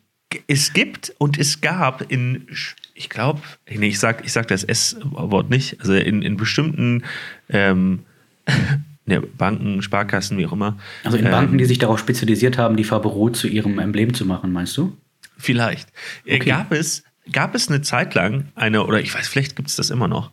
es 0.47 0.73
gibt 0.73 1.13
und 1.19 1.39
es 1.39 1.61
gab 1.61 2.11
in, 2.11 2.47
ich 2.95 3.09
glaube, 3.09 3.41
nee, 3.69 3.89
ich 3.89 3.99
sag, 3.99 4.25
ich 4.25 4.33
sag 4.33 4.49
das 4.49 4.65
S-Wort 4.65 5.51
nicht, 5.51 5.81
also 5.81 5.95
in, 5.95 6.23
in 6.23 6.37
bestimmten 6.37 7.03
ähm, 7.49 8.01
ne, 9.07 9.21
Banken, 9.21 9.83
Sparkassen, 9.83 10.39
wie 10.39 10.47
auch 10.47 10.53
immer. 10.53 10.79
Also 11.05 11.17
in 11.17 11.27
ähm, 11.27 11.31
Banken, 11.33 11.59
die 11.59 11.65
sich 11.67 11.79
darauf 11.79 11.99
spezialisiert 11.99 12.57
haben, 12.59 12.77
die 12.77 12.85
Farbe 12.85 13.09
Rot 13.09 13.37
zu 13.37 13.49
ihrem 13.49 13.79
Emblem 13.79 14.15
zu 14.15 14.25
machen, 14.25 14.53
meinst 14.53 14.77
du? 14.77 14.97
Vielleicht. 15.37 15.89
Äh, 16.25 16.37
Okay. 16.37 16.51
Gab, 16.51 16.73
es, 16.73 17.03
gab 17.31 17.55
es 17.55 17.69
eine 17.69 17.83
Zeit 17.83 18.15
lang 18.15 18.49
eine, 18.55 18.85
oder 18.85 19.01
ich 19.01 19.15
weiß, 19.15 19.29
vielleicht 19.29 19.57
gibt 19.57 19.69
es 19.69 19.77
das 19.77 19.91
immer 19.91 20.09
noch, 20.09 20.31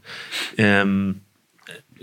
ähm, 0.58 1.22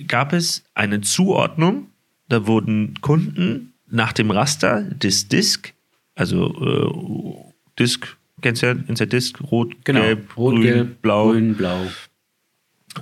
gab 0.07 0.33
es 0.33 0.65
eine 0.75 1.01
Zuordnung, 1.01 1.89
da 2.29 2.47
wurden 2.47 2.95
Kunden 3.01 3.73
nach 3.91 4.13
dem 4.13 4.31
Raster 4.31 4.83
des 4.83 5.29
Disk, 5.29 5.73
also 6.15 7.47
äh, 7.47 7.79
Disk, 7.79 8.17
kennst 8.43 8.63
du 8.63 8.67
ja, 8.67 8.73
Inside 8.73 9.09
Disk, 9.09 9.41
rot, 9.51 9.85
gelb, 9.85 10.37
Rot, 10.37 10.55
grün, 10.55 10.63
gelb, 10.63 11.03
blau. 11.03 11.31
grün, 11.31 11.55
blau. 11.55 11.87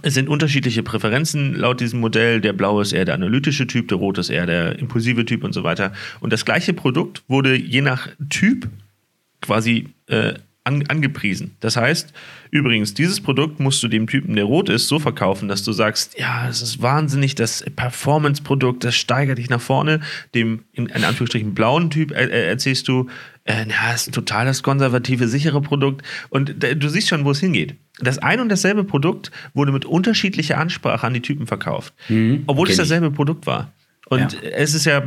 Es 0.03 0.15
sind 0.15 0.29
unterschiedliche 0.29 0.83
Präferenzen 0.83 1.55
laut 1.55 1.81
diesem 1.81 2.01
Modell. 2.01 2.41
Der 2.41 2.53
blaue 2.53 2.83
ist 2.83 2.93
eher 2.93 3.05
der 3.07 3.15
analytische 3.15 3.67
Typ, 3.67 3.89
der 3.89 3.97
rote 3.97 4.21
ist 4.21 4.31
eher 4.31 4.45
der 4.45 4.79
impulsive 4.79 5.25
Typ 5.25 5.43
und 5.43 5.53
so 5.55 5.65
weiter. 5.65 5.93
Und 6.21 6.33
das 6.33 6.45
gleiche 6.45 6.75
Produkt 6.75 7.23
wurde 7.29 7.55
je 7.57 7.81
nach 7.81 8.09
Typ 8.29 8.69
quasi 9.47 9.89
äh, 10.09 10.35
an, 10.65 10.85
angepriesen. 10.89 11.57
Das 11.61 11.77
heißt, 11.77 12.13
übrigens, 12.51 12.93
dieses 12.93 13.21
Produkt 13.21 13.61
musst 13.61 13.81
du 13.85 13.89
dem 13.89 14.09
Typen, 14.09 14.35
der 14.35 14.45
rot 14.47 14.69
ist, 14.69 14.89
so 14.89 14.99
verkaufen, 14.99 15.47
dass 15.47 15.63
du 15.63 15.71
sagst, 15.73 16.19
ja, 16.19 16.49
es 16.49 16.61
ist 16.61 16.83
wahnsinnig, 16.83 17.37
das 17.37 17.65
Performance-Produkt, 17.77 18.83
das 18.83 18.97
steigert 18.97 19.39
dich 19.39 19.49
nach 19.49 19.61
vorne. 19.61 20.01
Dem, 20.35 20.65
in, 20.73 20.87
in 20.87 21.05
Anführungsstrichen, 21.05 21.55
blauen 21.55 21.91
Typ 21.91 22.11
äh, 22.11 22.25
äh, 22.25 22.49
erzählst 22.49 22.89
du, 22.89 23.09
äh, 23.45 23.65
na, 23.67 23.95
es 23.95 24.03
ist 24.03 24.09
ein 24.09 24.13
total 24.13 24.45
das 24.47 24.65
konservative, 24.65 25.29
sichere 25.29 25.61
Produkt. 25.63 26.05
Und 26.31 26.65
äh, 26.65 26.75
du 26.75 26.89
siehst 26.89 27.09
schon, 27.09 27.25
wo 27.25 27.31
es 27.31 27.39
hingeht. 27.39 27.77
Das 28.01 28.19
ein 28.19 28.41
und 28.41 28.49
dasselbe 28.49 28.83
Produkt 28.83 29.31
wurde 29.55 29.71
mit 29.71 29.85
unterschiedlicher 29.85 30.59
Ansprache 30.59 31.07
an 31.07 31.15
die 31.15 31.23
Typen 31.23 31.47
verkauft. 31.47 31.95
Mhm, 32.09 32.43
obwohl 32.49 32.67
es 32.67 32.73
ich. 32.73 32.79
dasselbe 32.79 33.13
Produkt 33.13 33.47
war. 33.47 33.73
Und 34.09 34.33
Ja. 34.33 34.41
es 34.41 34.75
ist 34.75 34.85
ja 34.85 35.03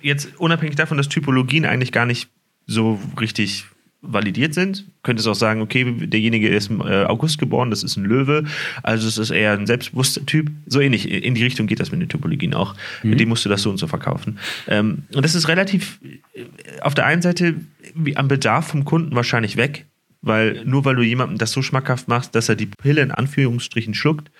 jetzt 0.00 0.28
unabhängig 0.38 0.76
davon, 0.76 0.96
dass 0.96 1.08
Typologien 1.08 1.64
eigentlich 1.66 1.90
gar 1.92 2.06
nicht 2.06 2.28
so 2.70 2.98
richtig 3.20 3.66
validiert 4.02 4.54
sind, 4.54 4.86
könnte 5.02 5.20
es 5.20 5.26
auch 5.26 5.34
sagen, 5.34 5.60
okay, 5.60 5.84
derjenige 5.84 6.48
ist 6.48 6.70
im 6.70 6.80
äh, 6.80 7.04
August 7.04 7.38
geboren, 7.38 7.68
das 7.68 7.82
ist 7.82 7.96
ein 7.96 8.04
Löwe, 8.04 8.44
also 8.82 9.06
es 9.06 9.18
ist 9.18 9.30
eher 9.30 9.52
ein 9.52 9.66
selbstbewusster 9.66 10.24
Typ. 10.24 10.50
So 10.66 10.80
ähnlich, 10.80 11.10
in 11.10 11.34
die 11.34 11.42
Richtung 11.42 11.66
geht 11.66 11.80
das 11.80 11.90
mit 11.90 12.00
den 12.00 12.08
Typologien 12.08 12.54
auch. 12.54 12.74
Mit 13.02 13.20
dem 13.20 13.28
musst 13.28 13.44
du 13.44 13.50
das 13.50 13.60
so 13.62 13.68
und 13.68 13.76
so 13.76 13.86
verkaufen. 13.86 14.38
Ähm, 14.68 15.02
und 15.14 15.22
das 15.22 15.34
ist 15.34 15.48
relativ 15.48 16.00
äh, 16.02 16.44
auf 16.80 16.94
der 16.94 17.04
einen 17.06 17.20
Seite 17.20 17.56
am 18.14 18.28
Bedarf 18.28 18.68
vom 18.68 18.86
Kunden 18.86 19.14
wahrscheinlich 19.14 19.56
weg, 19.56 19.84
weil 20.22 20.64
nur 20.64 20.84
weil 20.84 20.96
du 20.96 21.02
jemandem 21.02 21.38
das 21.38 21.52
so 21.52 21.62
schmackhaft 21.62 22.08
machst, 22.08 22.34
dass 22.34 22.48
er 22.48 22.56
die 22.56 22.66
Pille 22.66 23.00
in 23.02 23.10
Anführungsstrichen 23.10 23.94
schluckt, 23.94 24.30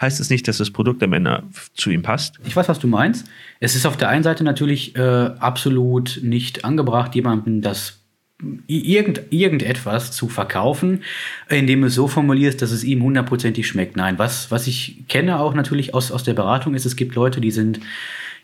heißt 0.00 0.20
es 0.20 0.30
nicht, 0.30 0.46
dass 0.48 0.58
das 0.58 0.70
Produkt 0.70 1.02
am 1.02 1.12
Ende 1.12 1.44
zu 1.74 1.90
ihm 1.90 2.02
passt. 2.02 2.38
Ich 2.44 2.56
weiß, 2.56 2.68
was 2.68 2.78
du 2.78 2.86
meinst. 2.86 3.26
Es 3.58 3.74
ist 3.74 3.86
auf 3.86 3.96
der 3.96 4.08
einen 4.08 4.22
Seite 4.22 4.44
natürlich 4.44 4.96
äh, 4.96 5.00
absolut 5.00 6.20
nicht 6.22 6.64
angebracht, 6.64 7.14
jemandem 7.14 7.62
das 7.62 7.99
irgend, 8.66 9.22
irgendetwas 9.30 10.12
zu 10.12 10.28
verkaufen, 10.28 11.02
indem 11.48 11.82
du 11.82 11.86
es 11.88 11.94
so 11.94 12.08
formulierst, 12.08 12.60
dass 12.62 12.70
es 12.70 12.84
ihm 12.84 13.02
hundertprozentig 13.02 13.66
schmeckt. 13.66 13.96
Nein, 13.96 14.18
was, 14.18 14.50
was 14.50 14.66
ich 14.66 15.04
kenne 15.08 15.40
auch 15.40 15.54
natürlich 15.54 15.94
aus, 15.94 16.12
aus 16.12 16.24
der 16.24 16.34
Beratung 16.34 16.74
ist, 16.74 16.84
es 16.84 16.96
gibt 16.96 17.14
Leute, 17.14 17.40
die 17.40 17.50
sind 17.50 17.80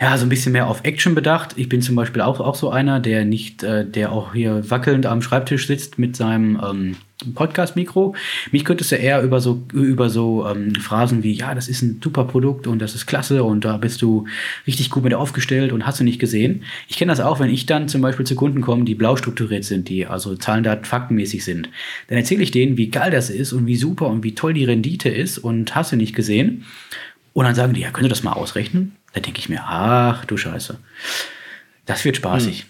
ja 0.01 0.17
so 0.19 0.27
ein 0.27 0.29
bisschen 0.29 0.53
mehr 0.53 0.67
auf 0.67 0.85
Action 0.85 1.15
bedacht. 1.15 1.55
Ich 1.57 1.69
bin 1.69 1.81
zum 1.81 1.97
Beispiel 1.97 2.23
auch, 2.23 2.41
auch 2.41 2.55
so 2.55 2.71
einer, 2.71 3.01
der 3.01 3.25
nicht, 3.25 3.63
äh, 3.63 3.85
der 3.89 4.13
auch 4.13 4.35
hier 4.35 4.69
wackelnd 4.71 5.07
am 5.07 5.23
Schreibtisch 5.23 5.67
sitzt 5.67 5.99
mit 5.99 6.17
seinem 6.17 6.61
ähm, 6.63 6.97
Podcast-Mikro. 7.35 8.15
Mich 8.53 8.65
könntest 8.65 8.93
du 8.93 8.97
eher 8.97 9.23
über 9.23 9.41
so, 9.41 9.63
über 9.73 10.11
so 10.11 10.47
ähm, 10.47 10.75
Phrasen 10.75 11.23
wie, 11.23 11.33
ja, 11.33 11.55
das 11.55 11.69
ist 11.69 11.83
ein 11.83 12.01
super 12.03 12.25
Produkt 12.25 12.67
und 12.67 12.79
das 12.79 12.95
ist 12.95 13.07
klasse 13.07 13.43
und 13.43 13.65
da 13.65 13.79
bist 13.79 14.03
du 14.03 14.27
richtig 14.67 14.91
gut 14.91 15.03
mit 15.03 15.15
aufgestellt 15.15 15.73
und 15.73 15.87
hast 15.87 15.99
du 15.99 16.05
nicht 16.05 16.19
gesehen. 16.19 16.65
Ich 16.89 16.99
kenne 16.99 17.11
das 17.11 17.21
auch, 17.21 17.41
wenn 17.41 17.49
ich 17.49 17.65
dann 17.65 17.89
zum 17.89 18.03
Beispiel 18.03 18.27
zu 18.27 18.35
Kunden 18.35 18.61
komme, 18.61 18.85
die 18.85 18.95
blau 18.95 19.17
strukturiert 19.17 19.65
sind, 19.65 19.89
die 19.89 20.07
also 20.07 20.37
Zahlen, 20.37 20.63
Daten, 20.63 20.85
faktenmäßig 20.85 21.43
sind. 21.43 21.71
Dann 22.09 22.19
erzähle 22.19 22.43
ich 22.43 22.51
denen, 22.51 22.77
wie 22.77 22.91
geil 22.91 23.11
das 23.11 23.31
ist 23.31 23.53
und 23.55 23.67
wie 23.67 23.77
super 23.77 24.09
und 24.09 24.23
wie 24.23 24.35
toll 24.35 24.53
die 24.53 24.65
Rendite 24.65 25.09
ist 25.09 25.39
und 25.39 25.75
hast 25.75 25.93
du 25.93 25.97
nicht 25.97 26.15
gesehen. 26.15 26.65
Und 27.33 27.45
dann 27.45 27.55
sagen 27.55 27.73
die, 27.73 27.81
ja, 27.81 27.91
könnt 27.91 28.07
ihr 28.07 28.11
das 28.11 28.23
mal 28.23 28.33
ausrechnen? 28.33 28.97
Da 29.15 29.21
denke 29.21 29.39
ich 29.39 29.49
mir, 29.49 29.63
ach 29.65 30.27
du 30.27 30.37
Scheiße. 30.37 30.79
Das 31.87 32.05
wird 32.05 32.17
spaßig. 32.17 32.67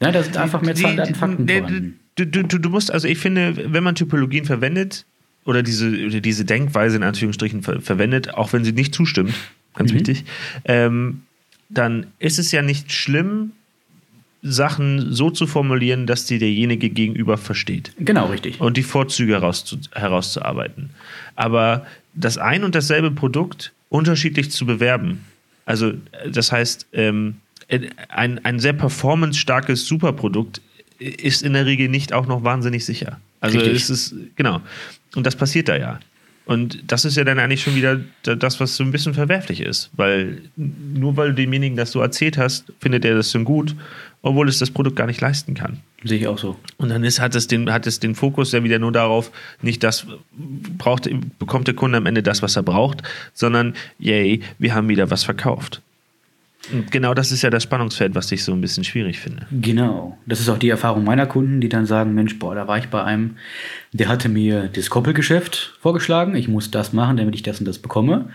Ja, 0.00 0.10
da 0.10 0.22
sind 0.22 0.36
einfach 0.36 0.62
mehr 0.62 0.74
Zahlen, 0.74 0.96
Daten, 0.96 1.14
Fakten 1.14 1.46
vorhanden. 1.46 1.98
Du, 2.16 2.26
du, 2.26 2.58
du, 2.58 2.68
musst, 2.68 2.92
also 2.92 3.08
ich 3.08 3.18
finde, 3.18 3.72
wenn 3.72 3.84
man 3.84 3.94
Typologien 3.94 4.44
verwendet 4.44 5.04
oder 5.44 5.62
diese, 5.62 5.88
oder 6.06 6.20
diese 6.20 6.44
Denkweise 6.44 6.96
in 6.96 7.02
Anführungsstrichen 7.02 7.62
ver 7.62 7.80
verwendet, 7.80 8.34
auch 8.34 8.52
wenn 8.52 8.64
sie 8.64 8.72
nicht 8.72 8.94
zustimmt, 8.94 9.34
ganz 9.74 9.92
wichtig, 9.92 10.24
ähm, 10.64 11.22
dann 11.68 12.06
ist 12.18 12.38
es 12.38 12.52
ja 12.52 12.62
nicht 12.62 12.92
schlimm, 12.92 13.52
Sachen 14.42 15.12
so 15.12 15.30
zu 15.30 15.46
formulieren, 15.46 16.06
dass 16.06 16.26
die 16.26 16.38
derjenige 16.38 16.90
gegenüber 16.90 17.38
versteht 17.38 17.92
Genau, 17.98 18.26
richtig. 18.26 18.60
und 18.60 18.76
die 18.76 18.82
Vorzüge 18.82 19.34
herauszu 19.34 19.78
herauszuarbeiten. 19.92 20.90
Aber 21.36 21.86
das 22.14 22.38
ein 22.38 22.64
und 22.64 22.74
dasselbe 22.74 23.12
Produkt 23.12 23.72
unterschiedlich 23.88 24.50
zu 24.50 24.66
bewerben, 24.66 25.20
also 25.64 25.90
äh, 25.90 26.30
das 26.30 26.50
heißt, 26.50 26.88
ähm, 26.92 27.36
äh, 27.68 27.88
ein, 28.08 28.44
ein 28.44 28.58
sehr 28.58 28.72
performance-starkes 28.72 29.86
Superprodukt 29.86 30.60
ist 31.02 31.42
in 31.42 31.52
der 31.54 31.66
Regel 31.66 31.88
nicht 31.88 32.12
auch 32.12 32.26
noch 32.26 32.44
wahnsinnig 32.44 32.84
sicher. 32.84 33.20
Also 33.40 33.58
Richtig. 33.58 33.82
es 33.82 33.90
ist, 33.90 34.14
genau. 34.36 34.60
Und 35.16 35.26
das 35.26 35.36
passiert 35.36 35.68
da 35.68 35.76
ja. 35.76 36.00
Und 36.44 36.82
das 36.88 37.04
ist 37.04 37.16
ja 37.16 37.22
dann 37.22 37.38
eigentlich 37.38 37.62
schon 37.62 37.76
wieder 37.76 38.00
da- 38.24 38.34
das, 38.34 38.58
was 38.58 38.76
so 38.76 38.82
ein 38.82 38.90
bisschen 38.90 39.14
verwerflich 39.14 39.60
ist. 39.60 39.90
Weil 39.96 40.42
nur 40.56 41.16
weil 41.16 41.28
du 41.28 41.34
demjenigen 41.36 41.76
das 41.76 41.92
so 41.92 42.00
erzählt 42.00 42.36
hast, 42.36 42.72
findet 42.80 43.04
er 43.04 43.14
das 43.14 43.30
dann 43.30 43.44
gut, 43.44 43.76
obwohl 44.22 44.48
es 44.48 44.58
das 44.58 44.70
Produkt 44.70 44.96
gar 44.96 45.06
nicht 45.06 45.20
leisten 45.20 45.54
kann. 45.54 45.78
Sehe 46.02 46.18
ich 46.18 46.26
auch 46.26 46.38
so. 46.38 46.56
Und 46.78 46.88
dann 46.88 47.04
ist, 47.04 47.20
hat, 47.20 47.36
es 47.36 47.46
den, 47.46 47.72
hat 47.72 47.86
es 47.86 48.00
den 48.00 48.16
Fokus 48.16 48.50
ja 48.50 48.64
wieder 48.64 48.80
nur 48.80 48.90
darauf, 48.90 49.30
nicht 49.62 49.84
das 49.84 50.04
braucht, 50.78 51.08
bekommt 51.38 51.68
der 51.68 51.74
Kunde 51.74 51.98
am 51.98 52.06
Ende 52.06 52.24
das, 52.24 52.42
was 52.42 52.56
er 52.56 52.64
braucht, 52.64 53.02
sondern 53.34 53.74
yay, 54.00 54.40
wir 54.58 54.74
haben 54.74 54.88
wieder 54.88 55.10
was 55.12 55.22
verkauft. 55.22 55.80
Genau 56.90 57.12
das 57.12 57.32
ist 57.32 57.42
ja 57.42 57.50
das 57.50 57.64
Spannungsfeld, 57.64 58.14
was 58.14 58.30
ich 58.30 58.44
so 58.44 58.52
ein 58.52 58.60
bisschen 58.60 58.84
schwierig 58.84 59.18
finde. 59.18 59.46
Genau. 59.50 60.16
Das 60.26 60.38
ist 60.38 60.48
auch 60.48 60.58
die 60.58 60.68
Erfahrung 60.68 61.02
meiner 61.02 61.26
Kunden, 61.26 61.60
die 61.60 61.68
dann 61.68 61.86
sagen, 61.86 62.14
Mensch, 62.14 62.38
boah, 62.38 62.54
da 62.54 62.68
war 62.68 62.78
ich 62.78 62.88
bei 62.88 63.02
einem, 63.02 63.36
der 63.92 64.08
hatte 64.08 64.28
mir 64.28 64.68
das 64.72 64.88
Koppelgeschäft 64.88 65.74
vorgeschlagen, 65.80 66.36
ich 66.36 66.46
muss 66.46 66.70
das 66.70 66.92
machen, 66.92 67.16
damit 67.16 67.34
ich 67.34 67.42
das 67.42 67.58
und 67.58 67.66
das 67.66 67.78
bekomme. 67.78 68.30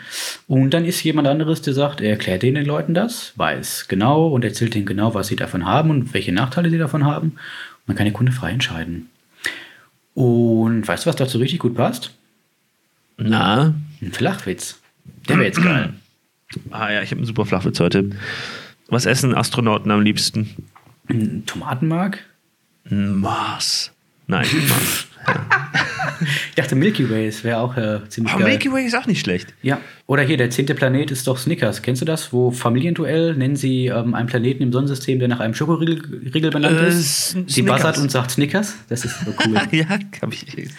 Und 0.47 0.71
dann 0.71 0.83
ist 0.83 1.01
jemand 1.03 1.27
anderes, 1.27 1.61
der 1.61 1.73
sagt, 1.73 2.01
er 2.01 2.11
erklärt 2.11 2.43
den 2.43 2.55
Leuten 2.65 2.93
das, 2.93 3.31
weiß 3.37 3.87
genau 3.87 4.27
und 4.27 4.43
erzählt 4.43 4.75
denen 4.75 4.85
genau, 4.85 5.13
was 5.13 5.27
sie 5.27 5.37
davon 5.37 5.65
haben 5.65 5.89
und 5.89 6.13
welche 6.13 6.33
Nachteile 6.33 6.69
sie 6.69 6.77
davon 6.77 7.05
haben. 7.05 7.27
Und 7.29 7.37
dann 7.87 7.95
kann 7.95 8.05
der 8.05 8.13
Kunde 8.13 8.33
frei 8.33 8.51
entscheiden. 8.51 9.09
Und 10.13 10.85
weißt 10.85 11.05
du, 11.05 11.09
was 11.09 11.15
dazu 11.15 11.37
richtig 11.37 11.59
gut 11.59 11.75
passt? 11.75 12.11
Na? 13.17 13.73
Ein 14.01 14.11
Flachwitz. 14.11 14.79
Der 15.29 15.37
wäre 15.37 15.45
jetzt 15.45 15.63
geil. 15.63 15.93
Ah 16.71 16.91
ja, 16.91 17.01
ich 17.01 17.11
habe 17.11 17.19
einen 17.19 17.25
super 17.25 17.45
Flachwitz 17.45 17.79
heute. 17.79 18.09
Was 18.89 19.05
essen 19.05 19.35
Astronauten 19.35 19.91
am 19.91 20.01
liebsten? 20.01 20.55
Tomatenmark? 21.45 22.19
Mars. 22.89 23.91
Nein. 24.27 24.47
Ich 26.49 26.55
dachte, 26.55 26.75
Milky 26.75 27.09
Way 27.09 27.31
wäre 27.43 27.59
auch 27.59 27.77
äh, 27.77 27.99
ziemlich 28.09 28.33
Aber 28.33 28.41
geil. 28.43 28.53
Milky 28.53 28.71
Way 28.71 28.85
ist 28.87 28.95
auch 28.95 29.05
nicht 29.05 29.19
schlecht. 29.19 29.53
Ja. 29.61 29.79
Oder 30.07 30.23
hier, 30.23 30.37
der 30.37 30.49
zehnte 30.49 30.73
Planet 30.73 31.11
ist 31.11 31.27
doch 31.27 31.37
Snickers. 31.37 31.81
Kennst 31.83 32.01
du 32.01 32.05
das? 32.05 32.33
Wo 32.33 32.49
Familienduell 32.49 33.35
nennen 33.35 33.55
sie 33.55 33.87
ähm, 33.87 34.15
einen 34.15 34.27
Planeten 34.27 34.63
im 34.63 34.71
Sonnensystem, 34.71 35.19
der 35.19 35.27
nach 35.27 35.39
einem 35.39 35.53
Schokoriegel 35.53 36.01
Riegel 36.33 36.49
benannt 36.49 36.79
Äh, 36.79 36.87
ist. 36.87 37.37
Sie 37.47 37.61
buzzert 37.61 37.99
und 37.99 38.09
sagt 38.09 38.31
Snickers. 38.31 38.75
Das 38.89 39.05
ist 39.05 39.19
so 39.25 39.33
cool. 39.45 39.59
ja, 39.71 39.85
hab 39.89 40.33
ich. 40.33 40.69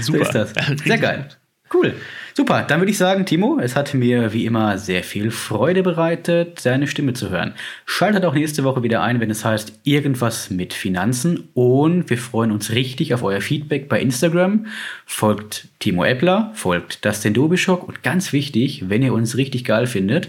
So 0.00 0.12
Super. 0.12 0.22
ist 0.22 0.32
das. 0.32 0.52
Sehr 0.84 0.98
geil. 0.98 1.28
Cool. 1.72 1.94
Super. 2.34 2.64
Dann 2.66 2.80
würde 2.80 2.90
ich 2.90 2.98
sagen, 2.98 3.26
Timo, 3.26 3.58
es 3.60 3.76
hat 3.76 3.94
mir 3.94 4.32
wie 4.32 4.46
immer 4.46 4.78
sehr 4.78 5.04
viel 5.04 5.30
Freude 5.30 5.82
bereitet, 5.82 6.64
deine 6.64 6.86
Stimme 6.86 7.12
zu 7.12 7.30
hören. 7.30 7.54
Schaltet 7.84 8.24
auch 8.24 8.34
nächste 8.34 8.64
Woche 8.64 8.82
wieder 8.82 9.02
ein, 9.02 9.20
wenn 9.20 9.30
es 9.30 9.44
heißt 9.44 9.80
irgendwas 9.84 10.50
mit 10.50 10.72
Finanzen. 10.72 11.48
Und 11.54 12.10
wir 12.10 12.18
freuen 12.18 12.50
uns 12.50 12.70
richtig 12.70 13.14
auf 13.14 13.22
euer 13.22 13.40
Feedback 13.40 13.88
bei 13.88 14.00
Instagram. 14.00 14.66
Folgt 15.06 15.68
Timo 15.78 16.04
Eppler, 16.04 16.50
folgt 16.54 17.04
Dustin 17.04 17.34
Dobischock 17.34 17.86
und 17.86 18.02
ganz 18.02 18.32
wichtig, 18.32 18.88
wenn 18.88 19.02
ihr 19.02 19.12
uns 19.12 19.36
richtig 19.36 19.64
geil 19.64 19.86
findet, 19.86 20.28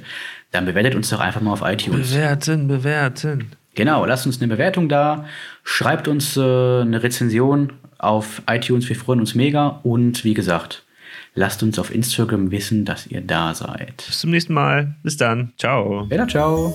dann 0.52 0.66
bewertet 0.66 0.96
uns 0.96 1.10
doch 1.10 1.20
einfach 1.20 1.42
mal 1.42 1.54
auf 1.54 1.62
iTunes. 1.64 2.12
Bewerten, 2.12 2.68
bewerten. 2.68 3.52
Genau, 3.74 4.06
lasst 4.06 4.26
uns 4.26 4.42
eine 4.42 4.54
Bewertung 4.54 4.90
da, 4.90 5.26
schreibt 5.64 6.08
uns 6.08 6.36
äh, 6.36 6.42
eine 6.42 7.02
Rezension 7.04 7.74
auf 7.98 8.42
iTunes, 8.50 8.90
wir 8.90 8.96
freuen 8.96 9.22
uns 9.22 9.34
mega 9.34 9.80
und 9.84 10.26
wie 10.26 10.34
gesagt, 10.34 10.84
lasst 11.34 11.64
uns 11.64 11.80
auf 11.80 11.94
Instagram 11.94 12.52
wissen, 12.52 12.86
dass 12.86 13.08
ihr 13.08 13.22
da 13.22 13.54
seid. 13.54 14.04
Bis 14.08 14.20
zum 14.20 14.32
nächsten 14.32 14.54
Mal. 14.54 14.96
Bis 15.04 15.18
dann. 15.18 15.54
Ciao. 15.58 16.06
Bella, 16.08 16.28
ciao. 16.28 16.74